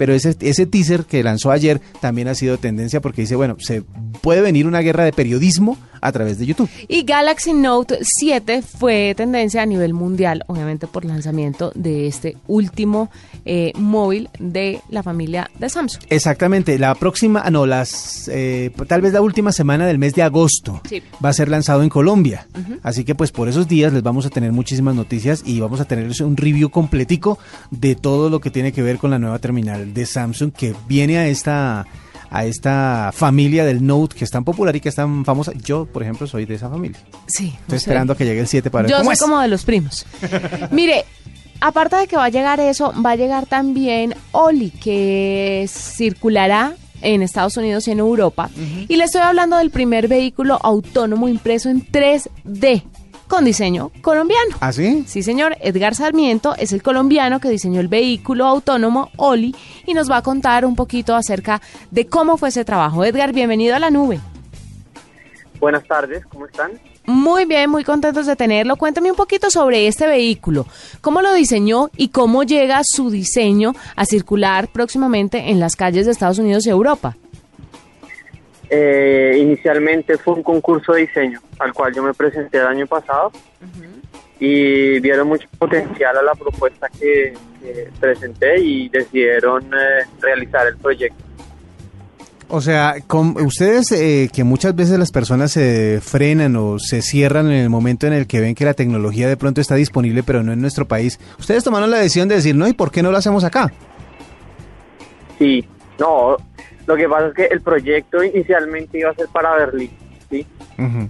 Pero 0.00 0.14
ese, 0.14 0.34
ese 0.40 0.64
teaser 0.64 1.04
que 1.04 1.22
lanzó 1.22 1.50
ayer 1.50 1.78
también 2.00 2.26
ha 2.28 2.34
sido 2.34 2.56
tendencia 2.56 3.02
porque 3.02 3.20
dice, 3.20 3.36
bueno, 3.36 3.56
se 3.58 3.82
puede 4.22 4.40
venir 4.40 4.66
una 4.66 4.80
guerra 4.80 5.04
de 5.04 5.12
periodismo 5.12 5.76
a 6.00 6.10
través 6.12 6.38
de 6.38 6.46
YouTube. 6.46 6.70
Y 6.88 7.02
Galaxy 7.02 7.52
Note 7.52 7.98
7 8.00 8.62
fue 8.62 9.12
tendencia 9.14 9.60
a 9.60 9.66
nivel 9.66 9.92
mundial, 9.92 10.44
obviamente 10.46 10.86
por 10.86 11.04
lanzamiento 11.04 11.72
de 11.74 12.06
este 12.06 12.38
último 12.46 13.10
eh, 13.44 13.72
móvil 13.76 14.30
de 14.38 14.80
la 14.88 15.02
familia 15.02 15.50
de 15.58 15.68
Samsung. 15.68 16.02
Exactamente, 16.08 16.78
la 16.78 16.94
próxima, 16.94 17.42
ah, 17.44 17.50
no, 17.50 17.66
las, 17.66 18.28
eh, 18.32 18.70
tal 18.88 19.02
vez 19.02 19.12
la 19.12 19.20
última 19.20 19.52
semana 19.52 19.86
del 19.86 19.98
mes 19.98 20.14
de 20.14 20.22
agosto 20.22 20.80
Sí. 20.88 21.02
va 21.22 21.28
a 21.28 21.34
ser 21.34 21.50
lanzado 21.50 21.82
en 21.82 21.90
Colombia. 21.90 22.46
Así 22.82 23.04
que 23.04 23.14
pues 23.14 23.30
por 23.30 23.50
esos 23.50 23.68
días 23.68 23.92
les 23.92 24.02
vamos 24.02 24.24
a 24.24 24.30
tener 24.30 24.52
muchísimas 24.52 24.94
noticias 24.94 25.42
y 25.44 25.60
vamos 25.60 25.80
a 25.80 25.84
tenerles 25.84 26.20
un 26.20 26.38
review 26.38 26.70
completico 26.70 27.38
de 27.70 27.94
todo 27.94 28.30
lo 28.30 28.40
que 28.40 28.50
tiene 28.50 28.72
que 28.72 28.80
ver 28.80 28.96
con 28.96 29.10
la 29.10 29.18
nueva 29.18 29.38
terminal 29.38 29.89
de 29.90 30.06
Samsung 30.06 30.52
que 30.52 30.74
viene 30.88 31.18
a 31.18 31.26
esta 31.26 31.86
a 32.32 32.44
esta 32.44 33.10
familia 33.12 33.64
del 33.64 33.84
Note 33.84 34.14
que 34.16 34.24
es 34.24 34.30
tan 34.30 34.44
popular 34.44 34.74
y 34.76 34.80
que 34.80 34.88
es 34.88 34.94
tan 34.94 35.24
famosa. 35.24 35.52
Yo, 35.64 35.86
por 35.86 36.02
ejemplo, 36.02 36.26
soy 36.28 36.46
de 36.46 36.54
esa 36.54 36.70
familia. 36.70 36.98
Sí. 37.26 37.54
Estoy 37.62 37.78
esperando 37.78 38.12
a 38.12 38.16
que 38.16 38.24
llegue 38.24 38.40
el 38.40 38.46
7 38.46 38.70
para 38.70 38.82
ver 38.82 38.90
Yo 38.90 38.98
cómo 38.98 39.06
soy 39.10 39.14
es. 39.14 39.20
como 39.20 39.40
de 39.40 39.48
los 39.48 39.64
primos. 39.64 40.06
Mire, 40.70 41.04
aparte 41.60 41.96
de 41.96 42.06
que 42.06 42.16
va 42.16 42.26
a 42.26 42.28
llegar 42.28 42.60
eso, 42.60 42.94
va 43.04 43.10
a 43.10 43.16
llegar 43.16 43.46
también 43.46 44.14
Oli, 44.30 44.70
que 44.70 45.68
circulará 45.68 46.74
en 47.02 47.22
Estados 47.22 47.56
Unidos 47.56 47.88
y 47.88 47.92
en 47.92 47.98
Europa. 47.98 48.50
Y 48.88 48.96
le 48.96 49.04
estoy 49.04 49.22
hablando 49.22 49.56
del 49.56 49.70
primer 49.70 50.06
vehículo 50.06 50.58
autónomo 50.62 51.28
impreso 51.28 51.68
en 51.68 51.84
3D. 51.84 52.82
Con 53.30 53.44
diseño 53.46 53.90
colombiano. 54.02 54.56
¿Ah, 54.60 54.72
sí? 54.72 55.04
Sí, 55.06 55.22
señor. 55.22 55.56
Edgar 55.60 55.94
Sarmiento 55.94 56.54
es 56.58 56.74
el 56.74 56.82
colombiano 56.82 57.40
que 57.40 57.48
diseñó 57.48 57.80
el 57.80 57.88
vehículo 57.88 58.44
autónomo 58.44 59.08
Oli 59.16 59.54
y 59.86 59.94
nos 59.94 60.10
va 60.10 60.18
a 60.18 60.22
contar 60.22 60.66
un 60.66 60.76
poquito 60.76 61.14
acerca 61.14 61.62
de 61.90 62.06
cómo 62.06 62.36
fue 62.36 62.50
ese 62.50 62.64
trabajo. 62.64 63.04
Edgar, 63.04 63.32
bienvenido 63.32 63.74
a 63.76 63.78
la 63.78 63.90
nube. 63.90 64.20
Buenas 65.60 65.86
tardes, 65.86 66.26
¿cómo 66.26 66.46
están? 66.46 66.72
Muy 67.06 67.44
bien, 67.44 67.70
muy 67.70 67.84
contentos 67.84 68.26
de 68.26 68.36
tenerlo. 68.36 68.76
Cuéntame 68.76 69.10
un 69.10 69.16
poquito 69.16 69.50
sobre 69.50 69.86
este 69.86 70.06
vehículo. 70.06 70.66
¿Cómo 71.00 71.22
lo 71.22 71.32
diseñó 71.32 71.90
y 71.96 72.08
cómo 72.08 72.42
llega 72.42 72.82
su 72.84 73.10
diseño 73.10 73.74
a 73.96 74.06
circular 74.06 74.68
próximamente 74.68 75.50
en 75.50 75.60
las 75.60 75.76
calles 75.76 76.06
de 76.06 76.12
Estados 76.12 76.38
Unidos 76.38 76.66
y 76.66 76.70
Europa? 76.70 77.16
Eh, 78.72 79.36
inicialmente 79.36 80.16
fue 80.16 80.34
un 80.34 80.44
concurso 80.44 80.92
de 80.92 81.00
diseño 81.00 81.40
al 81.58 81.72
cual 81.72 81.92
yo 81.92 82.04
me 82.04 82.14
presenté 82.14 82.58
el 82.58 82.68
año 82.68 82.86
pasado 82.86 83.32
y 84.38 85.00
vieron 85.00 85.26
mucho 85.26 85.48
potencial 85.58 86.16
a 86.16 86.22
la 86.22 86.34
propuesta 86.36 86.88
que, 86.88 87.34
que 87.60 87.88
presenté 87.98 88.60
y 88.60 88.88
decidieron 88.88 89.64
eh, 89.64 90.06
realizar 90.20 90.68
el 90.68 90.76
proyecto. 90.76 91.24
O 92.52 92.60
sea, 92.60 92.96
con, 93.06 93.36
ustedes 93.44 93.92
eh, 93.92 94.28
que 94.32 94.42
muchas 94.42 94.74
veces 94.74 94.98
las 94.98 95.12
personas 95.12 95.52
se 95.52 96.00
frenan 96.02 96.56
o 96.56 96.78
se 96.80 97.00
cierran 97.00 97.46
en 97.46 97.58
el 97.58 97.70
momento 97.70 98.08
en 98.08 98.12
el 98.12 98.26
que 98.26 98.40
ven 98.40 98.56
que 98.56 98.64
la 98.64 98.74
tecnología 98.74 99.28
de 99.28 99.36
pronto 99.36 99.60
está 99.60 99.76
disponible 99.76 100.24
pero 100.24 100.42
no 100.42 100.52
en 100.52 100.60
nuestro 100.60 100.86
país, 100.88 101.20
ustedes 101.38 101.62
tomaron 101.62 101.90
la 101.90 101.98
decisión 101.98 102.28
de 102.28 102.36
decir, 102.36 102.56
no, 102.56 102.66
¿y 102.66 102.72
por 102.72 102.90
qué 102.90 103.02
no 103.02 103.12
lo 103.12 103.18
hacemos 103.18 103.44
acá? 103.44 103.72
Sí, 105.38 105.64
no, 105.98 106.36
lo 106.86 106.96
que 106.96 107.08
pasa 107.08 107.28
es 107.28 107.34
que 107.34 107.44
el 107.46 107.60
proyecto 107.60 108.22
inicialmente 108.22 108.98
iba 108.98 109.10
a 109.10 109.14
ser 109.14 109.28
para 109.28 109.54
Berlín, 109.54 109.90
¿sí? 110.28 110.46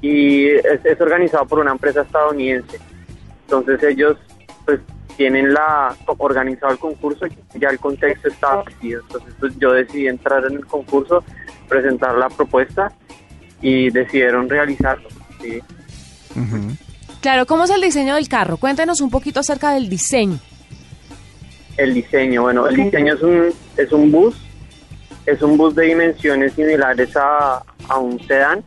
Y 0.00 0.46
es, 0.48 0.85
es 0.85 1.00
organizado 1.00 1.46
por 1.46 1.61
una 1.61 1.72
empresa 1.72 2.02
estadounidense. 2.02 2.78
Entonces 3.44 3.83
ellos 3.83 4.16
pues 4.64 4.80
tienen 5.16 5.52
la 5.52 5.94
organizado 6.18 6.72
el 6.72 6.78
concurso 6.78 7.26
y 7.26 7.59
ya 7.59 7.68
el 7.68 7.78
contexto 7.78 8.28
está 8.28 8.62
decidido. 8.64 9.02
Entonces 9.02 9.35
pues, 9.38 9.59
yo 9.59 9.72
decidí 9.72 10.09
entrar 10.09 10.44
en 10.46 10.54
el 10.54 10.66
concurso, 10.66 11.22
presentar 11.68 12.16
la 12.16 12.28
propuesta 12.28 12.92
y 13.61 13.90
decidieron 13.90 14.48
realizarlo. 14.48 15.09
¿sí? 15.40 15.61
Claro, 17.20 17.46
¿cómo 17.46 17.64
es 17.64 17.70
el 17.70 17.80
diseño 17.80 18.14
del 18.14 18.28
carro? 18.28 18.56
Cuéntenos 18.56 19.00
un 19.00 19.11
poquito 19.11 19.40
acerca 19.40 19.72
del 19.72 19.88
diseño. 19.88 20.38
El 21.76 21.94
diseño, 21.94 22.42
bueno, 22.42 22.66
el 22.66 22.76
diseño 22.76 23.14
es 23.14 23.22
un, 23.22 23.48
es 23.76 23.92
un 23.92 24.11
bus, 24.11 24.37
es 25.30 25.42
un 25.42 25.56
bus 25.56 25.74
de 25.74 25.86
dimensiones 25.86 26.52
similares 26.54 27.16
a, 27.16 27.62
a 27.88 27.98
un 27.98 28.18
sedán, 28.26 28.62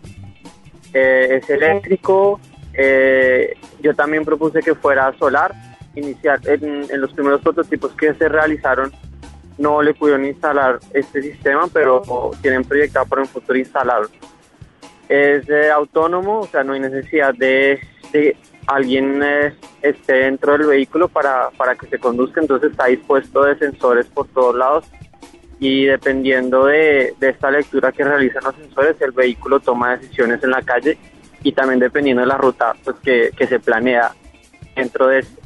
Eh, 0.95 1.39
es 1.41 1.49
eléctrico, 1.49 2.39
eh, 2.71 3.55
yo 3.81 3.95
también 3.95 4.23
propuse 4.23 4.59
que 4.61 4.75
fuera 4.75 5.11
solar, 5.17 5.51
inicial, 5.95 6.39
en, 6.45 6.85
en 6.87 7.01
los 7.01 7.11
primeros 7.13 7.41
prototipos 7.41 7.93
que 7.95 8.13
se 8.13 8.29
realizaron 8.29 8.91
no 9.57 9.81
le 9.81 9.95
pudieron 9.95 10.23
instalar 10.23 10.79
este 10.93 11.21
sistema, 11.23 11.63
pero 11.73 12.03
tienen 12.43 12.63
proyectado 12.63 13.07
para 13.07 13.21
un 13.23 13.27
futuro 13.27 13.57
instalarlo. 13.57 14.07
Es 15.09 15.49
eh, 15.49 15.71
autónomo, 15.71 16.41
o 16.41 16.47
sea, 16.47 16.63
no 16.63 16.73
hay 16.73 16.79
necesidad 16.79 17.33
de, 17.33 17.79
de 18.11 18.37
alguien 18.67 19.23
esté 19.81 20.13
dentro 20.13 20.51
del 20.53 20.67
vehículo 20.67 21.07
para, 21.07 21.49
para 21.57 21.73
que 21.75 21.87
se 21.87 21.97
conduzca, 21.97 22.39
entonces 22.39 22.69
está 22.69 22.85
dispuesto 22.85 23.45
de 23.45 23.57
sensores 23.57 24.05
por 24.13 24.27
todos 24.27 24.55
lados 24.55 24.85
y 25.59 25.85
dependiendo 25.85 26.65
de, 26.65 27.13
de 27.19 27.29
esta 27.29 27.49
lectura 27.51 27.91
que 27.91 28.03
realizan 28.03 28.43
los 28.43 28.55
sensores, 28.55 28.99
el 29.01 29.11
vehículo 29.11 29.59
toma 29.59 29.97
decisiones 29.97 30.43
en 30.43 30.51
la 30.51 30.61
calle 30.61 30.97
y 31.41 31.51
también 31.51 31.79
dependiendo 31.79 32.21
de 32.21 32.27
la 32.27 32.37
ruta 32.37 32.73
pues, 32.83 32.95
que, 33.03 33.31
que 33.37 33.47
se 33.47 33.59
planea 33.59 34.11
dentro 34.75 35.07
de 35.07 35.19
este. 35.19 35.41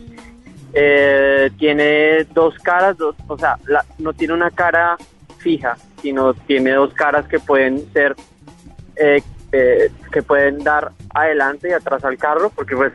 Eh, 0.74 1.50
tiene 1.58 2.26
dos 2.34 2.56
caras, 2.60 2.98
dos, 2.98 3.16
o 3.28 3.38
sea, 3.38 3.58
la- 3.68 3.86
no 4.00 4.14
tiene 4.14 4.34
una 4.34 4.52
cara 4.52 4.98
fija, 5.40 5.76
sino 6.02 6.34
tiene 6.34 6.72
dos 6.72 6.94
caras 6.94 7.28
que 7.28 7.40
pueden 7.40 7.92
ser, 7.94 8.16
eh, 8.96 9.22
eh, 9.52 9.90
que 10.12 10.22
pueden 10.22 10.64
dar 10.64 10.92
adelante 11.14 11.70
y 11.70 11.72
atrás 11.72 12.04
al 12.04 12.18
carro, 12.18 12.52
porque 12.54 12.76
pues 12.76 12.94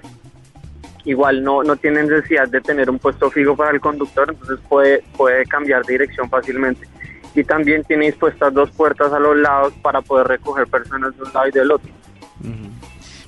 igual 1.05 1.43
no, 1.43 1.63
no 1.65 1.75
tiene 1.77 2.03
necesidad 2.05 2.47
de 2.47 2.61
tener 2.61 2.89
un 2.89 2.99
puesto 2.99 3.31
fijo 3.31 3.57
para 3.57 3.71
el 3.73 3.81
conductor, 3.81 4.29
entonces 4.31 4.59
puede, 4.69 5.03
puede 5.17 5.45
cambiar 5.47 5.85
dirección 5.85 6.29
fácilmente. 6.31 6.87
Y 7.35 7.45
también 7.45 7.83
tiene 7.85 8.07
dispuestas 8.07 8.53
dos 8.53 8.71
puertas 8.71 9.13
a 9.13 9.19
los 9.19 9.37
lados 9.37 9.73
para 9.83 10.01
poder 10.03 10.27
recoger 10.27 10.67
personas 10.67 11.17
de 11.17 11.23
un 11.23 11.33
lado 11.33 11.49
y 11.49 11.51
del 11.53 11.71
otro. 11.71 11.91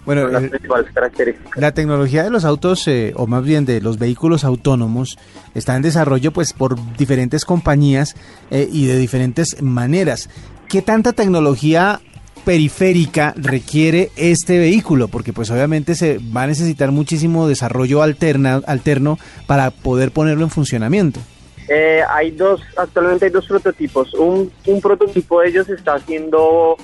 Bueno, 0.04 0.28
las 0.28 0.42
el- 0.42 0.50
principales 0.50 0.92
características. 0.92 1.56
La 1.56 1.72
tecnología 1.72 2.22
de 2.24 2.30
los 2.30 2.44
autos, 2.44 2.86
eh, 2.88 3.14
o 3.16 3.26
más 3.26 3.42
bien 3.42 3.64
de 3.64 3.80
los 3.80 3.98
vehículos 3.98 4.44
autónomos, 4.44 5.16
está 5.54 5.76
en 5.76 5.82
desarrollo 5.82 6.30
pues 6.30 6.52
por 6.52 6.76
diferentes 6.98 7.46
compañías 7.46 8.14
eh, 8.50 8.68
y 8.70 8.84
de 8.86 8.98
diferentes 8.98 9.62
maneras. 9.62 10.28
¿Qué 10.68 10.82
tanta 10.82 11.14
tecnología 11.14 12.00
periférica 12.44 13.32
requiere 13.38 14.10
este 14.16 14.58
vehículo? 14.58 15.08
Porque 15.08 15.32
pues 15.32 15.50
obviamente 15.50 15.94
se 15.94 16.18
va 16.18 16.42
a 16.42 16.46
necesitar 16.48 16.90
muchísimo 16.92 17.48
desarrollo 17.48 18.02
alterna, 18.02 18.60
alterno 18.66 19.18
para 19.46 19.70
poder 19.70 20.10
ponerlo 20.10 20.44
en 20.44 20.50
funcionamiento. 20.50 21.20
Eh, 21.68 22.02
hay 22.10 22.30
dos, 22.32 22.60
actualmente 22.76 23.26
hay 23.26 23.30
dos 23.30 23.46
prototipos. 23.46 24.12
Un, 24.14 24.52
un 24.66 24.80
prototipo 24.80 25.40
de 25.40 25.48
ellos 25.48 25.68
está 25.68 25.98
siendo, 26.00 26.76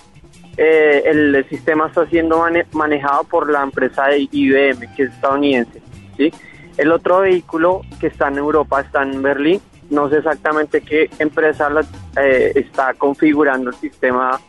eh, 0.57 1.03
el, 1.07 1.47
sistema 1.49 1.89
está 1.89 2.07
siendo 2.07 2.39
mane- 2.39 2.67
manejado 2.73 3.25
por 3.25 3.51
la 3.51 3.63
empresa 3.63 4.07
de 4.07 4.29
IBM, 4.31 4.95
que 4.95 5.05
es 5.05 5.11
estadounidense. 5.13 5.83
¿sí? 6.17 6.33
El 6.79 6.93
otro 6.93 7.21
vehículo 7.21 7.83
que 8.01 8.07
está 8.07 8.29
en 8.29 8.39
Europa, 8.39 8.81
está 8.81 9.03
en 9.03 9.21
Berlín. 9.23 9.61
No 9.91 10.09
sé 10.09 10.19
exactamente 10.19 10.81
qué 10.83 11.11
empresa 11.19 11.69
eh, 12.17 12.53
está 12.55 12.95
configurando 12.95 13.71
el 13.71 13.77
sistema 13.77 14.41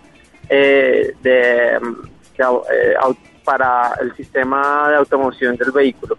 eh, 0.47 1.13
de, 1.21 1.79
mm, 1.81 1.95
de 2.37 2.43
eh, 2.43 2.95
para 3.43 3.95
el 3.99 4.15
sistema 4.15 4.87
de 4.89 4.95
automoción 4.97 5.55
del 5.57 5.71
vehículo. 5.71 6.15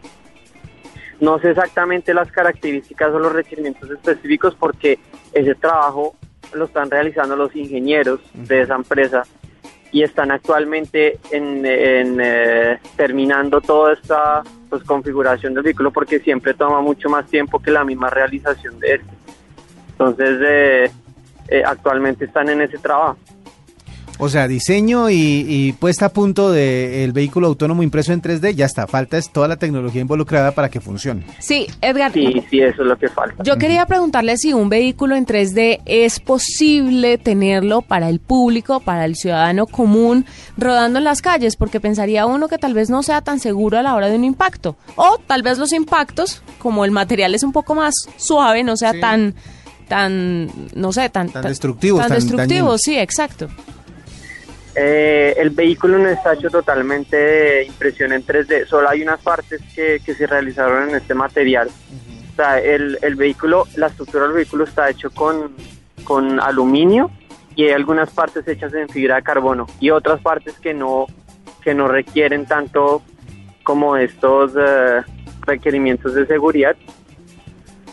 No 1.22 1.38
sé 1.38 1.50
exactamente 1.50 2.12
las 2.12 2.32
características 2.32 3.14
o 3.14 3.18
los 3.20 3.32
requerimientos 3.32 3.88
específicos 3.88 4.56
porque 4.58 4.98
ese 5.32 5.54
trabajo 5.54 6.16
lo 6.52 6.64
están 6.64 6.90
realizando 6.90 7.37
los 7.37 7.54
ingenieros 7.54 8.18
de 8.35 8.62
esa 8.62 8.74
empresa 8.74 9.22
y 9.92 10.02
están 10.02 10.32
actualmente 10.32 11.20
en, 11.30 11.64
en, 11.64 12.18
eh, 12.20 12.80
terminando 12.96 13.61
toda 13.61 13.92
esta 13.92 14.42
pues, 14.68 14.82
configuración 14.82 15.54
del 15.54 15.62
vehículo 15.62 15.92
porque 15.92 16.18
siempre 16.18 16.54
toma 16.54 16.80
mucho 16.80 17.08
más 17.08 17.24
tiempo 17.26 17.61
que 17.61 17.70
la 17.70 17.85
misma 17.85 18.11
realización 18.11 18.80
de 18.80 18.94
este. 18.94 19.11
Entonces, 19.92 20.38
eh, 20.44 20.90
eh, 21.46 21.62
actualmente 21.64 22.24
están 22.24 22.48
en 22.48 22.62
ese 22.62 22.78
trabajo. 22.78 23.16
O 24.24 24.28
sea, 24.28 24.46
diseño 24.46 25.11
y, 25.11 25.44
y 25.48 25.72
puesta 25.72 26.06
a 26.06 26.08
punto 26.11 26.52
del 26.52 27.11
vehículo 27.12 27.48
autónomo 27.48 27.82
impreso 27.82 28.12
en 28.12 28.22
3D, 28.22 28.54
ya 28.54 28.66
está. 28.66 28.87
Falta 28.87 29.18
es 29.18 29.30
toda 29.32 29.48
la 29.48 29.56
tecnología 29.56 30.00
involucrada 30.00 30.52
para 30.52 30.68
que 30.68 30.80
funcione. 30.80 31.24
Sí, 31.40 31.66
Edgar. 31.80 32.12
Sí, 32.12 32.40
sí, 32.48 32.61
eso 32.61 32.82
es 32.82 32.88
lo 32.88 32.96
que 32.96 33.08
falta. 33.08 33.42
Yo 33.42 33.56
quería 33.58 33.85
preguntarle 33.87 34.37
si 34.37 34.52
un 34.52 34.68
vehículo 34.68 35.16
en 35.16 35.26
3D 35.26 35.80
es 35.87 36.20
posible 36.20 37.18
tenerlo 37.18 37.82
para 37.82 38.08
el 38.08 38.20
público, 38.20 38.78
para 38.78 39.06
el 39.06 39.16
ciudadano 39.16 39.66
común, 39.66 40.24
rodando 40.56 40.98
en 41.00 41.04
las 41.04 41.20
calles, 41.20 41.56
porque 41.56 41.80
pensaría 41.80 42.24
uno 42.24 42.46
que 42.46 42.58
tal 42.58 42.74
vez 42.74 42.90
no 42.90 43.02
sea 43.02 43.22
tan 43.22 43.40
seguro 43.40 43.76
a 43.78 43.82
la 43.82 43.96
hora 43.96 44.08
de 44.08 44.14
un 44.14 44.22
impacto. 44.24 44.76
O 44.94 45.18
tal 45.26 45.42
vez 45.42 45.58
los 45.58 45.72
impactos, 45.72 46.42
como 46.61 46.85
el 46.85 46.92
material 46.92 47.35
es 47.35 47.42
un 47.42 47.50
poco 47.50 47.74
más 47.74 47.92
suave, 48.18 48.62
no 48.62 48.76
sea 48.76 48.92
Sí. 48.92 49.00
tan, 49.00 49.35
tan, 49.88 50.48
no 50.76 50.92
sé, 50.92 51.08
tan, 51.11 51.28
Tan 51.30 51.42
destructivos, 51.42 52.00
Tan 52.02 52.08
tan 52.11 52.16
destructivos, 52.18 52.48
dañinos. 52.48 52.80
sí, 52.82 52.96
exacto. 52.96 53.48
Eh, 54.74 55.35
el 55.37 55.50
vehículo 55.50 55.98
no 55.98 56.08
está 56.08 56.35
hecho 56.35 56.48
totalmente 56.48 57.16
de 57.16 57.64
impresión 57.64 58.12
en 58.12 58.24
3D, 58.24 58.66
solo 58.66 58.88
hay 58.88 59.02
unas 59.02 59.20
partes 59.20 59.61
que, 59.74 60.00
que 60.04 60.14
se 60.14 60.26
realizaron 60.26 60.88
en 60.88 60.96
este 60.96 61.14
material. 61.14 61.68
O 61.68 62.37
sea, 62.37 62.58
el, 62.58 62.98
el 63.02 63.14
vehículo, 63.14 63.66
la 63.76 63.88
estructura 63.88 64.24
del 64.24 64.32
vehículo 64.32 64.64
está 64.64 64.88
hecho 64.88 65.11
con, 65.11 65.54
con 66.04 66.40
aluminio 66.40 67.11
y 67.54 67.64
hay 67.64 67.72
algunas 67.72 68.11
partes 68.11 68.48
hechas 68.48 68.72
en 68.72 68.88
fibra 68.88 69.16
de 69.16 69.22
carbono 69.22 69.66
y 69.78 69.90
otras 69.90 70.20
partes 70.20 70.58
que 70.58 70.72
no, 70.72 71.06
que 71.62 71.74
no 71.74 71.88
requieren 71.88 72.46
tanto 72.46 73.02
como 73.62 73.96
estos 73.96 74.52
eh, 74.58 75.02
requerimientos 75.42 76.14
de 76.14 76.26
seguridad. 76.26 76.76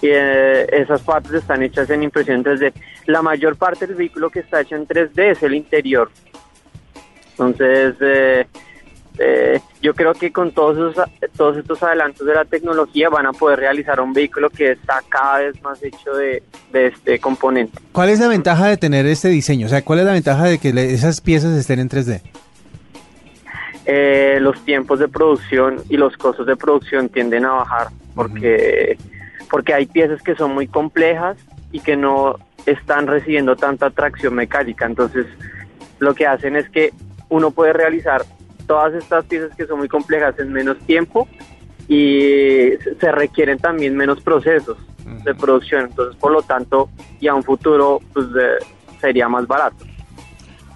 Y, 0.02 0.08
eh, 0.08 0.66
esas 0.72 1.02
partes 1.02 1.34
están 1.34 1.62
hechas 1.62 1.90
en 1.90 2.04
impresión 2.04 2.38
en 2.38 2.44
3D. 2.46 2.74
La 3.06 3.22
mayor 3.22 3.58
parte 3.58 3.86
del 3.86 3.98
vehículo 3.98 4.30
que 4.30 4.40
está 4.40 4.62
hecho 4.62 4.76
en 4.76 4.88
3D 4.88 5.32
es 5.32 5.44
el 5.44 5.54
interior. 5.54 6.10
Entonces, 7.40 7.96
eh, 8.02 8.46
eh, 9.18 9.60
yo 9.82 9.94
creo 9.94 10.14
que 10.14 10.32
con 10.32 10.52
todos, 10.52 10.94
esos, 10.94 11.10
todos 11.36 11.58
estos 11.58 11.82
adelantos 11.82 12.26
de 12.26 12.34
la 12.34 12.46
tecnología 12.46 13.10
van 13.10 13.26
a 13.26 13.34
poder 13.34 13.60
realizar 13.60 14.00
un 14.02 14.14
vehículo 14.14 14.50
que 14.50 14.72
está 14.72 15.02
cada 15.10 15.40
vez 15.40 15.62
más 15.62 15.82
hecho 15.84 16.14
de, 16.14 16.44
de 16.72 16.88
este 16.88 17.20
componente. 17.20 17.80
¿Cuál 17.92 18.10
es 18.10 18.20
la 18.20 18.28
ventaja 18.28 18.68
de 18.68 18.78
tener 18.78 19.06
este 19.06 19.30
diseño? 19.30 19.68
O 19.68 19.70
sea, 19.70 19.84
¿cuál 19.84 20.00
es 20.00 20.06
la 20.06 20.14
ventaja 20.14 20.46
de 20.46 20.58
que 20.60 20.70
esas 20.94 21.22
piezas 21.22 21.58
estén 21.58 21.80
en 21.80 21.90
3D? 21.90 22.22
eh, 23.92 24.38
los 24.40 24.64
tiempos 24.66 25.00
de 25.00 25.08
producción 25.08 25.78
y 25.90 25.98
los 25.98 26.16
costos 26.16 26.46
de 26.46 26.56
producción 26.56 27.10
tienden 27.10 27.44
a 27.46 27.54
bajar 27.54 27.88
porque, 28.14 29.00
porque 29.50 29.74
hay 29.74 29.88
piezas 29.88 30.22
que 30.22 30.36
son 30.36 30.54
muy 30.54 30.68
complejas 30.68 31.38
y 31.72 31.80
que 31.80 31.98
no 31.98 32.36
están 32.68 33.08
recibiendo 33.08 33.56
tanta 33.56 33.90
tracción 33.90 34.36
mecánica. 34.36 34.86
Entonces, 34.86 35.26
lo 35.98 36.14
que 36.14 36.28
hacen 36.28 36.56
es 36.56 36.70
que 36.70 36.94
uno 37.30 37.52
puede 37.52 37.74
realizar 37.74 38.24
todas 38.68 38.94
estas 38.94 39.26
piezas 39.26 39.56
que 39.56 39.66
son 39.66 39.80
muy 39.80 39.88
complejas 39.88 40.38
en 40.40 40.52
menos 40.52 40.78
tiempo 40.80 41.28
y 41.88 42.72
se 43.00 43.12
requieren 43.12 43.58
también 43.58 43.96
menos 43.96 44.22
procesos 44.22 44.78
de 45.24 45.34
producción. 45.34 45.86
Entonces, 45.86 46.16
por 46.18 46.32
lo 46.32 46.44
tanto, 46.44 46.90
y 47.20 47.28
a 47.28 47.34
un 47.34 47.44
futuro, 47.44 48.00
pues 48.14 48.28
eh, 48.28 48.64
sería 49.02 49.28
más 49.28 49.48
barato. 49.48 49.86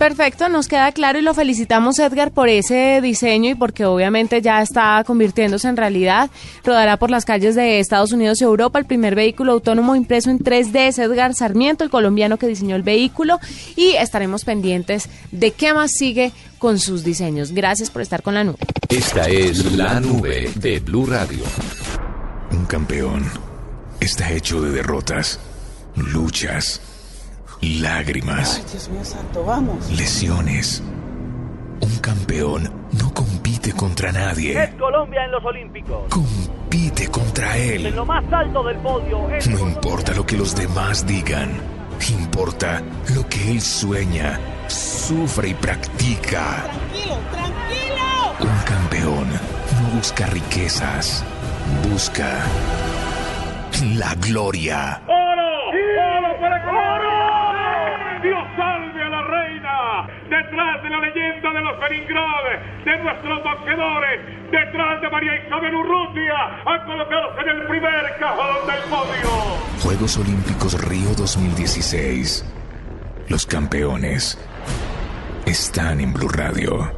Perfecto, 0.04 0.50
nos 0.50 0.68
queda 0.68 0.92
claro 0.92 1.18
y 1.18 1.22
lo 1.22 1.34
felicitamos 1.34 1.98
Edgar 1.98 2.32
por 2.32 2.50
ese 2.50 3.00
diseño 3.02 3.52
y 3.52 3.56
porque 3.56 3.86
obviamente 3.86 4.42
ya 4.42 4.62
está 4.62 5.02
convirtiéndose 5.08 5.70
en 5.70 5.78
realidad. 5.78 6.30
Rodará 6.66 6.98
por 6.98 7.10
las 7.10 7.24
calles 7.24 7.56
de 7.56 7.80
Estados 7.80 8.12
Unidos 8.12 8.42
y 8.42 8.44
Europa 8.44 8.80
el 8.80 8.84
primer 8.84 9.16
vehículo 9.16 9.54
autónomo 9.54 9.96
impreso 9.96 10.30
en 10.30 10.40
3D 10.40 10.90
es 10.90 11.00
Edgar 11.00 11.34
Sarmiento, 11.34 11.86
el 11.86 11.90
colombiano 11.90 12.38
que 12.38 12.48
diseñó 12.48 12.76
el 12.76 12.84
vehículo 12.84 13.40
y 13.78 13.92
estaremos 13.92 14.44
pendientes 14.44 15.08
de 15.32 15.52
qué 15.52 15.74
más 15.74 15.92
sigue 15.92 16.34
con 16.60 16.80
sus 16.80 17.06
diseños. 17.06 17.54
Gracias 17.54 17.90
por 17.90 18.02
estar 18.02 18.24
con 18.24 18.34
la 18.34 18.44
nube. 18.44 18.58
Esta 18.90 19.30
es 19.30 19.72
la 19.72 20.02
nube 20.02 20.52
de 20.56 20.82
Blue 20.82 21.06
Radio. 21.06 21.46
Un 22.52 22.66
campeón 22.66 23.24
está 24.02 24.30
hecho 24.34 24.62
de 24.62 24.72
derrotas, 24.72 25.40
luchas, 25.96 26.82
lágrimas, 27.82 28.64
Dios 28.72 28.90
mío 28.90 29.04
santo, 29.06 29.44
vamos. 29.46 29.90
lesiones. 29.92 30.84
Un 31.82 31.98
campeón 32.00 32.72
no 32.94 33.14
compite 33.14 33.74
contra 33.74 34.12
nadie, 34.12 34.74
Colombia 34.80 35.26
en 35.26 35.32
los 35.32 35.44
Olímpicos. 35.44 36.08
compite 36.10 37.08
contra 37.08 37.58
él. 37.58 37.88
En 37.88 37.96
lo 37.96 38.06
más 38.06 38.24
alto 38.32 38.64
del 38.64 38.78
podio 38.78 39.30
es 39.30 39.50
No 39.50 39.60
importa 39.60 40.14
lo 40.14 40.26
que 40.26 40.38
los 40.38 40.56
demás 40.56 41.06
digan, 41.06 41.50
importa 42.10 42.82
lo 43.16 43.28
que 43.28 43.52
él 43.52 43.62
sueña, 43.62 44.40
sufre 44.68 45.50
y 45.50 45.54
practica. 45.54 46.64
Tranquilo, 46.64 47.18
tranquilo. 47.32 48.52
Un 48.52 48.60
campeón 48.66 49.28
no 49.30 49.96
busca 49.96 50.26
riquezas, 50.28 51.24
busca 51.90 52.44
la 53.96 54.16
gloria. 54.16 55.02
¡Oro! 55.08 56.18
¡Oro 56.18 56.40
para 56.40 56.64
Colombia! 56.64 57.13
Detrás 60.44 60.84
de 60.84 60.90
la 60.90 61.00
leyenda 61.00 61.54
de 61.54 61.62
los 61.62 61.80
Beningrad, 61.80 62.44
de 62.84 62.98
nuestros 63.04 63.44
boxeadores, 63.44 64.52
detrás 64.52 65.02
de 65.02 65.10
María 65.10 65.46
Isabel 65.46 65.76
Urrutia, 65.76 66.34
a 66.66 66.86
colocarse 66.86 67.42
en 67.42 67.50
el 67.50 67.68
primer 67.68 68.18
cajón 68.20 68.68
del 68.68 68.84
podio. 68.90 69.30
Juegos 69.82 70.18
Olímpicos 70.18 70.88
Río 70.88 71.10
2016. 71.16 72.46
Los 73.30 73.46
campeones 73.46 74.38
están 75.46 76.02
en 76.02 76.14
Blue 76.14 76.30
Radio. 76.30 76.92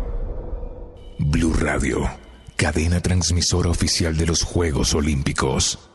Blue 1.19 1.53
Radio, 1.53 2.09
cadena 2.55 2.99
transmisora 2.99 3.69
oficial 3.69 4.17
de 4.17 4.25
los 4.25 4.43
Juegos 4.43 4.95
Olímpicos. 4.95 5.94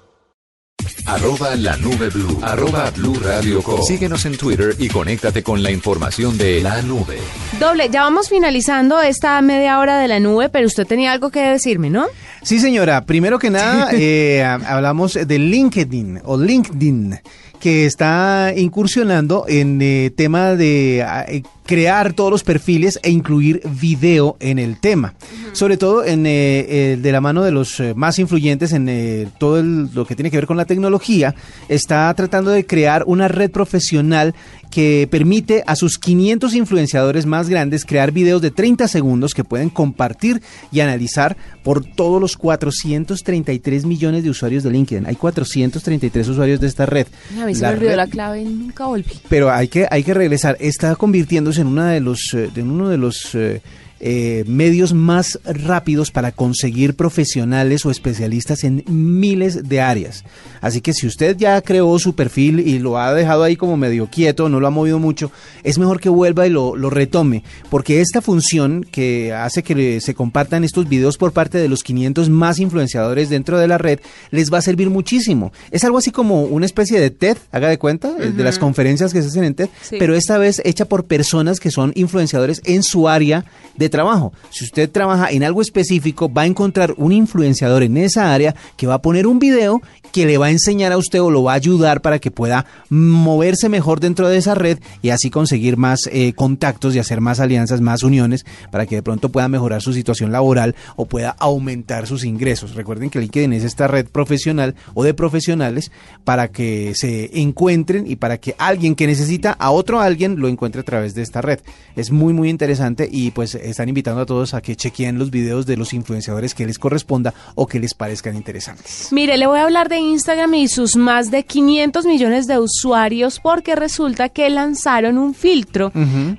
Arroba 1.06 1.56
la 1.56 1.76
nube 1.76 2.08
blue. 2.10 2.38
Arroba 2.42 2.90
blue 2.90 3.18
radio 3.20 3.62
com. 3.62 3.82
Síguenos 3.82 4.24
en 4.26 4.36
Twitter 4.36 4.74
y 4.78 4.88
conéctate 4.88 5.42
con 5.42 5.62
la 5.62 5.70
información 5.70 6.38
de 6.38 6.60
la 6.60 6.82
nube. 6.82 7.18
Doble, 7.58 7.88
ya 7.90 8.02
vamos 8.02 8.28
finalizando 8.28 9.00
esta 9.00 9.40
media 9.42 9.78
hora 9.78 9.98
de 9.98 10.08
la 10.08 10.20
nube, 10.20 10.48
pero 10.48 10.66
usted 10.66 10.86
tenía 10.86 11.12
algo 11.12 11.30
que 11.30 11.40
decirme, 11.40 11.90
¿no? 11.90 12.06
Sí, 12.42 12.58
señora. 12.60 13.04
Primero 13.04 13.38
que 13.38 13.50
nada, 13.50 13.88
eh, 13.92 14.42
hablamos 14.44 15.14
de 15.14 15.38
LinkedIn 15.38 16.20
o 16.24 16.38
LinkedIn, 16.38 17.20
que 17.60 17.86
está 17.86 18.52
incursionando 18.56 19.44
en 19.48 19.80
eh, 19.82 20.10
tema 20.16 20.56
de 20.56 21.00
eh, 21.28 21.42
crear 21.66 22.14
todos 22.14 22.30
los 22.32 22.42
perfiles 22.42 22.98
e 23.04 23.10
incluir 23.10 23.60
video 23.80 24.36
en 24.40 24.58
el 24.58 24.80
tema. 24.80 25.14
Sobre 25.52 25.76
todo 25.76 26.04
en, 26.04 26.26
eh, 26.26 26.66
eh, 26.68 26.98
de 27.00 27.12
la 27.12 27.20
mano 27.20 27.42
de 27.44 27.52
los 27.52 27.80
más 27.94 28.18
influyentes 28.18 28.72
en 28.72 28.88
eh, 28.88 29.28
todo 29.38 29.60
el- 29.60 29.88
lo 29.94 30.04
que 30.04 30.16
tiene 30.16 30.30
que 30.30 30.36
ver 30.38 30.46
con 30.46 30.56
la 30.56 30.64
tecnología, 30.64 31.34
está 31.68 32.12
tratando 32.14 32.50
de 32.50 32.66
crear 32.66 33.04
una 33.06 33.28
red 33.28 33.50
profesional 33.50 34.34
que 34.70 35.08
permite 35.10 35.64
a 35.66 35.74
sus 35.76 35.98
500 35.98 36.54
influenciadores 36.54 37.26
más 37.26 37.48
grandes 37.48 37.84
crear 37.84 38.12
videos 38.12 38.40
de 38.40 38.50
30 38.50 38.86
segundos 38.88 39.34
que 39.34 39.44
pueden 39.44 39.68
compartir 39.68 40.40
y 40.70 40.80
analizar 40.80 41.36
por 41.62 41.84
todos 41.84 42.20
los 42.20 42.36
433 42.36 43.84
millones 43.84 44.22
de 44.24 44.30
usuarios 44.30 44.62
de 44.62 44.70
LinkedIn. 44.70 45.06
Hay 45.06 45.16
433 45.16 46.28
usuarios 46.28 46.60
de 46.60 46.66
esta 46.68 46.86
red. 46.86 47.06
A 47.40 47.46
mí 47.46 47.54
se 47.54 47.62
La 47.62 47.68
me 47.70 47.74
olvidó 47.76 47.90
red- 47.90 47.96
la 47.96 48.06
clave 48.06 48.42
y 48.42 48.44
nunca 48.44 48.86
volví. 48.86 49.04
pero 49.28 49.50
hay 49.50 49.68
que, 49.68 49.86
hay 49.90 50.02
que 50.04 50.14
regresar. 50.14 50.56
Está 50.60 50.94
convirtiéndose 50.96 51.60
en, 51.62 51.66
una 51.66 51.90
de 51.90 52.00
los, 52.00 52.32
eh, 52.34 52.48
en 52.54 52.70
uno 52.70 52.88
de 52.88 52.96
los 52.98 53.34
eh, 53.34 53.60
eh, 54.00 54.44
medios 54.46 54.94
más 54.94 55.38
rápidos 55.44 56.10
para 56.10 56.32
conseguir 56.32 56.94
profesionales 56.94 57.84
o 57.84 57.90
especialistas 57.90 58.64
en 58.64 58.82
miles 58.88 59.68
de 59.68 59.80
áreas. 59.80 60.24
Así 60.62 60.80
que 60.80 60.92
si 60.94 61.06
usted 61.06 61.36
ya 61.36 61.60
creó 61.62 61.98
su 61.98 62.14
perfil 62.14 62.60
y 62.60 62.78
lo 62.78 62.98
ha 62.98 63.12
dejado 63.14 63.42
ahí 63.42 63.56
como 63.56 63.76
medio 63.76 64.08
quieto, 64.08 64.48
no 64.48 64.58
lo 64.60 64.66
ha 64.66 64.70
movido 64.70 64.98
mucho, 64.98 65.30
es 65.64 65.78
mejor 65.78 66.00
que 66.00 66.08
vuelva 66.08 66.46
y 66.46 66.50
lo, 66.50 66.76
lo 66.76 66.88
retome, 66.90 67.44
porque 67.70 68.00
esta 68.00 68.20
función 68.22 68.86
que 68.90 69.32
hace 69.34 69.62
que 69.62 70.00
se 70.00 70.14
compartan 70.14 70.64
estos 70.64 70.88
videos 70.88 71.18
por 71.18 71.32
parte 71.32 71.58
de 71.58 71.68
los 71.68 71.82
500 71.82 72.30
más 72.30 72.58
influenciadores 72.58 73.28
dentro 73.28 73.58
de 73.58 73.68
la 73.68 73.76
red 73.78 74.00
les 74.30 74.52
va 74.52 74.58
a 74.58 74.62
servir 74.62 74.88
muchísimo. 74.90 75.52
Es 75.70 75.84
algo 75.84 75.98
así 75.98 76.10
como 76.10 76.44
una 76.44 76.66
especie 76.66 76.98
de 77.00 77.10
TED, 77.10 77.36
haga 77.52 77.68
de 77.68 77.78
cuenta, 77.78 78.14
eh, 78.18 78.32
de 78.34 78.44
las 78.44 78.58
conferencias 78.58 79.12
que 79.12 79.20
se 79.20 79.28
hacen 79.28 79.44
en 79.44 79.54
TED, 79.54 79.68
Sí. 79.82 79.96
pero 79.98 80.14
esta 80.14 80.38
vez 80.38 80.62
hecha 80.64 80.84
por 80.86 81.04
personas 81.04 81.60
que 81.60 81.70
son 81.70 81.92
influenciadores 81.96 82.62
en 82.64 82.82
su 82.82 83.08
área 83.08 83.44
de 83.76 83.89
trabajo. 83.90 84.32
Si 84.50 84.64
usted 84.64 84.90
trabaja 84.90 85.30
en 85.30 85.44
algo 85.44 85.60
específico, 85.60 86.32
va 86.32 86.42
a 86.42 86.46
encontrar 86.46 86.94
un 86.96 87.12
influenciador 87.12 87.82
en 87.82 87.96
esa 87.96 88.32
área 88.32 88.54
que 88.76 88.86
va 88.86 88.94
a 88.94 89.02
poner 89.02 89.26
un 89.26 89.38
video 89.38 89.82
que 90.12 90.26
le 90.26 90.38
va 90.38 90.46
a 90.46 90.50
enseñar 90.50 90.92
a 90.92 90.98
usted 90.98 91.20
o 91.20 91.30
lo 91.30 91.44
va 91.44 91.52
a 91.52 91.56
ayudar 91.56 92.00
para 92.02 92.18
que 92.18 92.30
pueda 92.30 92.66
moverse 92.88 93.68
mejor 93.68 94.00
dentro 94.00 94.28
de 94.28 94.38
esa 94.38 94.54
red 94.54 94.78
y 95.02 95.10
así 95.10 95.30
conseguir 95.30 95.76
más 95.76 96.00
eh, 96.12 96.32
contactos 96.34 96.94
y 96.94 96.98
hacer 96.98 97.20
más 97.20 97.40
alianzas, 97.40 97.80
más 97.80 98.02
uniones 98.02 98.44
para 98.70 98.86
que 98.86 98.96
de 98.96 99.02
pronto 99.02 99.28
pueda 99.28 99.48
mejorar 99.48 99.82
su 99.82 99.92
situación 99.92 100.32
laboral 100.32 100.74
o 100.96 101.06
pueda 101.06 101.36
aumentar 101.38 102.06
sus 102.06 102.24
ingresos. 102.24 102.74
Recuerden 102.74 103.10
que 103.10 103.20
LinkedIn 103.20 103.52
es 103.52 103.64
esta 103.64 103.86
red 103.86 104.06
profesional 104.06 104.74
o 104.94 105.04
de 105.04 105.14
profesionales 105.14 105.92
para 106.24 106.48
que 106.48 106.92
se 106.94 107.40
encuentren 107.40 108.06
y 108.06 108.16
para 108.16 108.38
que 108.38 108.54
alguien 108.58 108.94
que 108.94 109.06
necesita 109.06 109.52
a 109.52 109.70
otro 109.70 110.00
alguien 110.00 110.40
lo 110.40 110.48
encuentre 110.48 110.80
a 110.80 110.84
través 110.84 111.14
de 111.14 111.22
esta 111.22 111.40
red. 111.40 111.60
Es 111.96 112.10
muy 112.10 112.32
muy 112.32 112.48
interesante 112.48 113.08
y 113.10 113.30
pues 113.30 113.54
están 113.80 113.88
invitando 113.88 114.20
a 114.20 114.26
todos 114.26 114.52
a 114.52 114.60
que 114.60 114.76
chequeen 114.76 115.18
los 115.18 115.30
videos 115.30 115.64
de 115.64 115.78
los 115.78 115.94
influenciadores 115.94 116.54
que 116.54 116.66
les 116.66 116.78
corresponda 116.78 117.32
o 117.54 117.66
que 117.66 117.80
les 117.80 117.94
parezcan 117.94 118.36
interesantes. 118.36 119.08
Mire, 119.10 119.38
le 119.38 119.46
voy 119.46 119.58
a 119.58 119.62
hablar 119.62 119.88
de 119.88 119.96
Instagram 119.98 120.52
y 120.52 120.68
sus 120.68 120.96
más 120.96 121.30
de 121.30 121.44
500 121.44 122.04
millones 122.04 122.46
de 122.46 122.58
usuarios 122.58 123.40
porque 123.40 123.74
resulta 123.76 124.28
que 124.28 124.50
lanzaron 124.50 125.16
un 125.16 125.32
filtro 125.32 125.92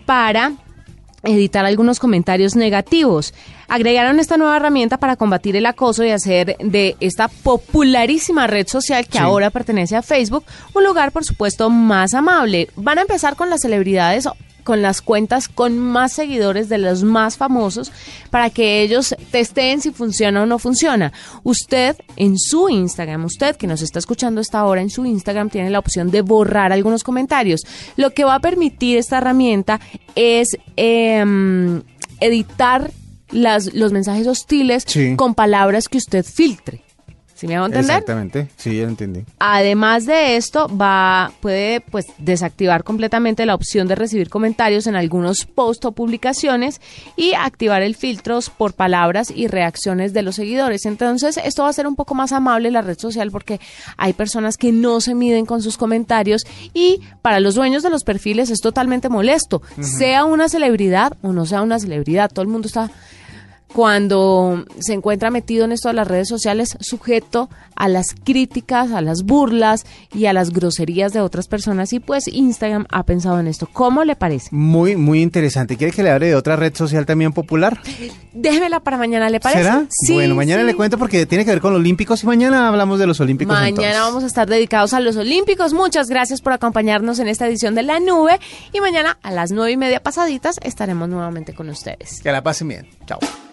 para 0.05 0.51
editar 1.23 1.65
algunos 1.65 1.99
comentarios 1.99 2.55
negativos. 2.55 3.33
Agregaron 3.67 4.19
esta 4.19 4.37
nueva 4.37 4.57
herramienta 4.57 4.97
para 4.97 5.15
combatir 5.15 5.55
el 5.55 5.65
acoso 5.65 6.03
y 6.03 6.11
hacer 6.11 6.57
de 6.59 6.95
esta 6.99 7.27
popularísima 7.27 8.45
red 8.45 8.67
social 8.67 9.05
que 9.07 9.13
Sí. 9.13 9.23
ahora 9.23 9.49
pertenece 9.49 9.95
a 9.95 10.03
Facebook 10.03 10.43
un 10.75 10.83
lugar, 10.83 11.11
por 11.11 11.23
supuesto, 11.23 11.69
más 11.71 12.13
amable. 12.13 12.69
Van 12.75 12.99
a 12.99 13.01
empezar 13.01 13.35
con 13.35 13.49
las 13.49 13.61
celebridades 13.61 14.27
con 14.63 14.81
las 14.81 15.01
cuentas 15.01 15.47
con 15.47 15.77
más 15.77 16.13
seguidores 16.13 16.69
de 16.69 16.77
los 16.77 17.03
más 17.03 17.37
famosos 17.37 17.91
para 18.29 18.49
que 18.49 18.81
ellos 18.81 19.15
testeen 19.31 19.81
si 19.81 19.91
funciona 19.91 20.43
o 20.43 20.45
no 20.45 20.59
funciona. 20.59 21.11
Usted 21.43 21.95
en 22.15 22.37
su 22.37 22.69
Instagram, 22.69 23.25
usted 23.25 23.55
que 23.55 23.67
nos 23.67 23.81
está 23.81 23.99
escuchando 23.99 24.41
hasta 24.41 24.59
ahora 24.59 24.81
en 24.81 24.89
su 24.89 25.05
Instagram 25.05 25.49
tiene 25.49 25.69
la 25.69 25.79
opción 25.79 26.11
de 26.11 26.21
borrar 26.21 26.71
algunos 26.71 27.03
comentarios. 27.03 27.61
Lo 27.97 28.11
que 28.11 28.23
va 28.23 28.35
a 28.35 28.39
permitir 28.39 28.97
esta 28.97 29.17
herramienta 29.17 29.79
es 30.15 30.57
em, 30.75 31.81
editar 32.19 32.91
las, 33.31 33.73
los 33.73 33.91
mensajes 33.91 34.27
hostiles 34.27 34.83
Sí. 34.85 35.15
con 35.15 35.35
palabras 35.35 35.87
que 35.89 35.97
usted 35.97 36.25
filtre. 36.25 36.83
¿Sí 37.41 37.47
me 37.47 37.55
hago 37.55 37.65
entender? 37.65 37.89
Exactamente, 37.89 38.49
sí, 38.55 38.77
ya 38.77 38.83
lo 38.83 38.89
entendí. 38.89 39.25
Además 39.39 40.05
de 40.05 40.35
esto, 40.35 40.67
va 40.77 41.31
puede 41.41 41.81
pues 41.81 42.05
desactivar 42.19 42.83
completamente 42.83 43.47
la 43.47 43.55
opción 43.55 43.87
de 43.87 43.95
recibir 43.95 44.29
comentarios 44.29 44.85
en 44.85 44.95
algunos 44.95 45.47
posts 45.47 45.87
o 45.87 45.91
publicaciones 45.91 46.81
y 47.15 47.33
activar 47.33 47.81
el 47.81 47.95
filtros 47.95 48.51
por 48.51 48.73
palabras 48.73 49.33
y 49.35 49.47
reacciones 49.47 50.13
de 50.13 50.21
los 50.21 50.35
seguidores. 50.35 50.85
Entonces, 50.85 51.39
esto 51.43 51.63
va 51.63 51.69
a 51.69 51.73
ser 51.73 51.87
un 51.87 51.95
poco 51.95 52.13
más 52.13 52.31
amable 52.31 52.69
la 52.69 52.83
red 52.83 52.99
social 52.99 53.31
porque 53.31 53.59
hay 53.97 54.13
personas 54.13 54.55
que 54.55 54.71
no 54.71 55.01
se 55.01 55.15
miden 55.15 55.47
con 55.47 55.63
sus 55.63 55.77
comentarios 55.77 56.43
y 56.75 57.01
para 57.23 57.39
los 57.39 57.55
dueños 57.55 57.81
de 57.81 57.89
los 57.89 58.03
perfiles 58.03 58.51
es 58.51 58.61
totalmente 58.61 59.09
molesto, 59.09 59.63
sea 59.79 60.25
una 60.25 60.47
celebridad 60.47 61.17
o 61.23 61.33
no 61.33 61.47
sea 61.47 61.63
una 61.63 61.79
celebridad, 61.79 62.29
todo 62.29 62.43
el 62.43 62.49
mundo 62.49 62.67
está 62.67 62.91
cuando 63.73 64.65
se 64.79 64.93
encuentra 64.93 65.29
metido 65.31 65.65
en 65.65 65.71
esto 65.71 65.87
de 65.87 65.95
las 65.95 66.07
redes 66.07 66.27
sociales, 66.27 66.77
sujeto 66.79 67.49
a 67.75 67.87
las 67.87 68.13
críticas, 68.13 68.91
a 68.91 69.01
las 69.01 69.23
burlas 69.23 69.85
y 70.13 70.25
a 70.25 70.33
las 70.33 70.51
groserías 70.51 71.13
de 71.13 71.21
otras 71.21 71.47
personas. 71.47 71.93
Y 71.93 71.99
pues 71.99 72.27
Instagram 72.27 72.85
ha 72.91 73.03
pensado 73.03 73.39
en 73.39 73.47
esto. 73.47 73.67
¿Cómo 73.71 74.03
le 74.03 74.15
parece? 74.15 74.49
Muy, 74.51 74.95
muy 74.95 75.21
interesante. 75.21 75.77
¿Quiere 75.77 75.93
que 75.93 76.03
le 76.03 76.11
hable 76.11 76.27
de 76.27 76.35
otra 76.35 76.55
red 76.55 76.75
social 76.75 77.05
también 77.05 77.33
popular? 77.33 77.81
Déjemela 78.33 78.81
para 78.81 78.97
mañana, 78.97 79.29
¿le 79.29 79.39
parece? 79.39 79.63
¿Será? 79.63 79.85
Sí, 79.89 80.13
bueno, 80.13 80.35
mañana 80.35 80.61
sí. 80.61 80.67
le 80.67 80.75
cuento 80.75 80.97
porque 80.97 81.25
tiene 81.25 81.45
que 81.45 81.51
ver 81.51 81.61
con 81.61 81.73
los 81.73 81.79
Olímpicos 81.79 82.23
y 82.23 82.27
mañana 82.27 82.67
hablamos 82.67 82.99
de 82.99 83.07
los 83.07 83.19
Olímpicos. 83.19 83.53
Mañana 83.53 83.69
entonces. 83.69 83.99
vamos 83.99 84.23
a 84.23 84.27
estar 84.27 84.47
dedicados 84.47 84.93
a 84.93 84.99
los 84.99 85.15
Olímpicos. 85.17 85.73
Muchas 85.73 86.09
gracias 86.09 86.41
por 86.41 86.53
acompañarnos 86.53 87.19
en 87.19 87.27
esta 87.27 87.47
edición 87.47 87.73
de 87.73 87.83
La 87.83 87.99
Nube. 87.99 88.39
Y 88.73 88.79
mañana 88.81 89.17
a 89.23 89.31
las 89.31 89.51
nueve 89.51 89.71
y 89.71 89.77
media 89.77 90.01
pasaditas 90.01 90.59
estaremos 90.63 91.09
nuevamente 91.09 91.53
con 91.53 91.69
ustedes. 91.69 92.21
Que 92.21 92.31
la 92.31 92.43
pasen 92.43 92.67
bien. 92.67 92.87
Chao. 93.05 93.19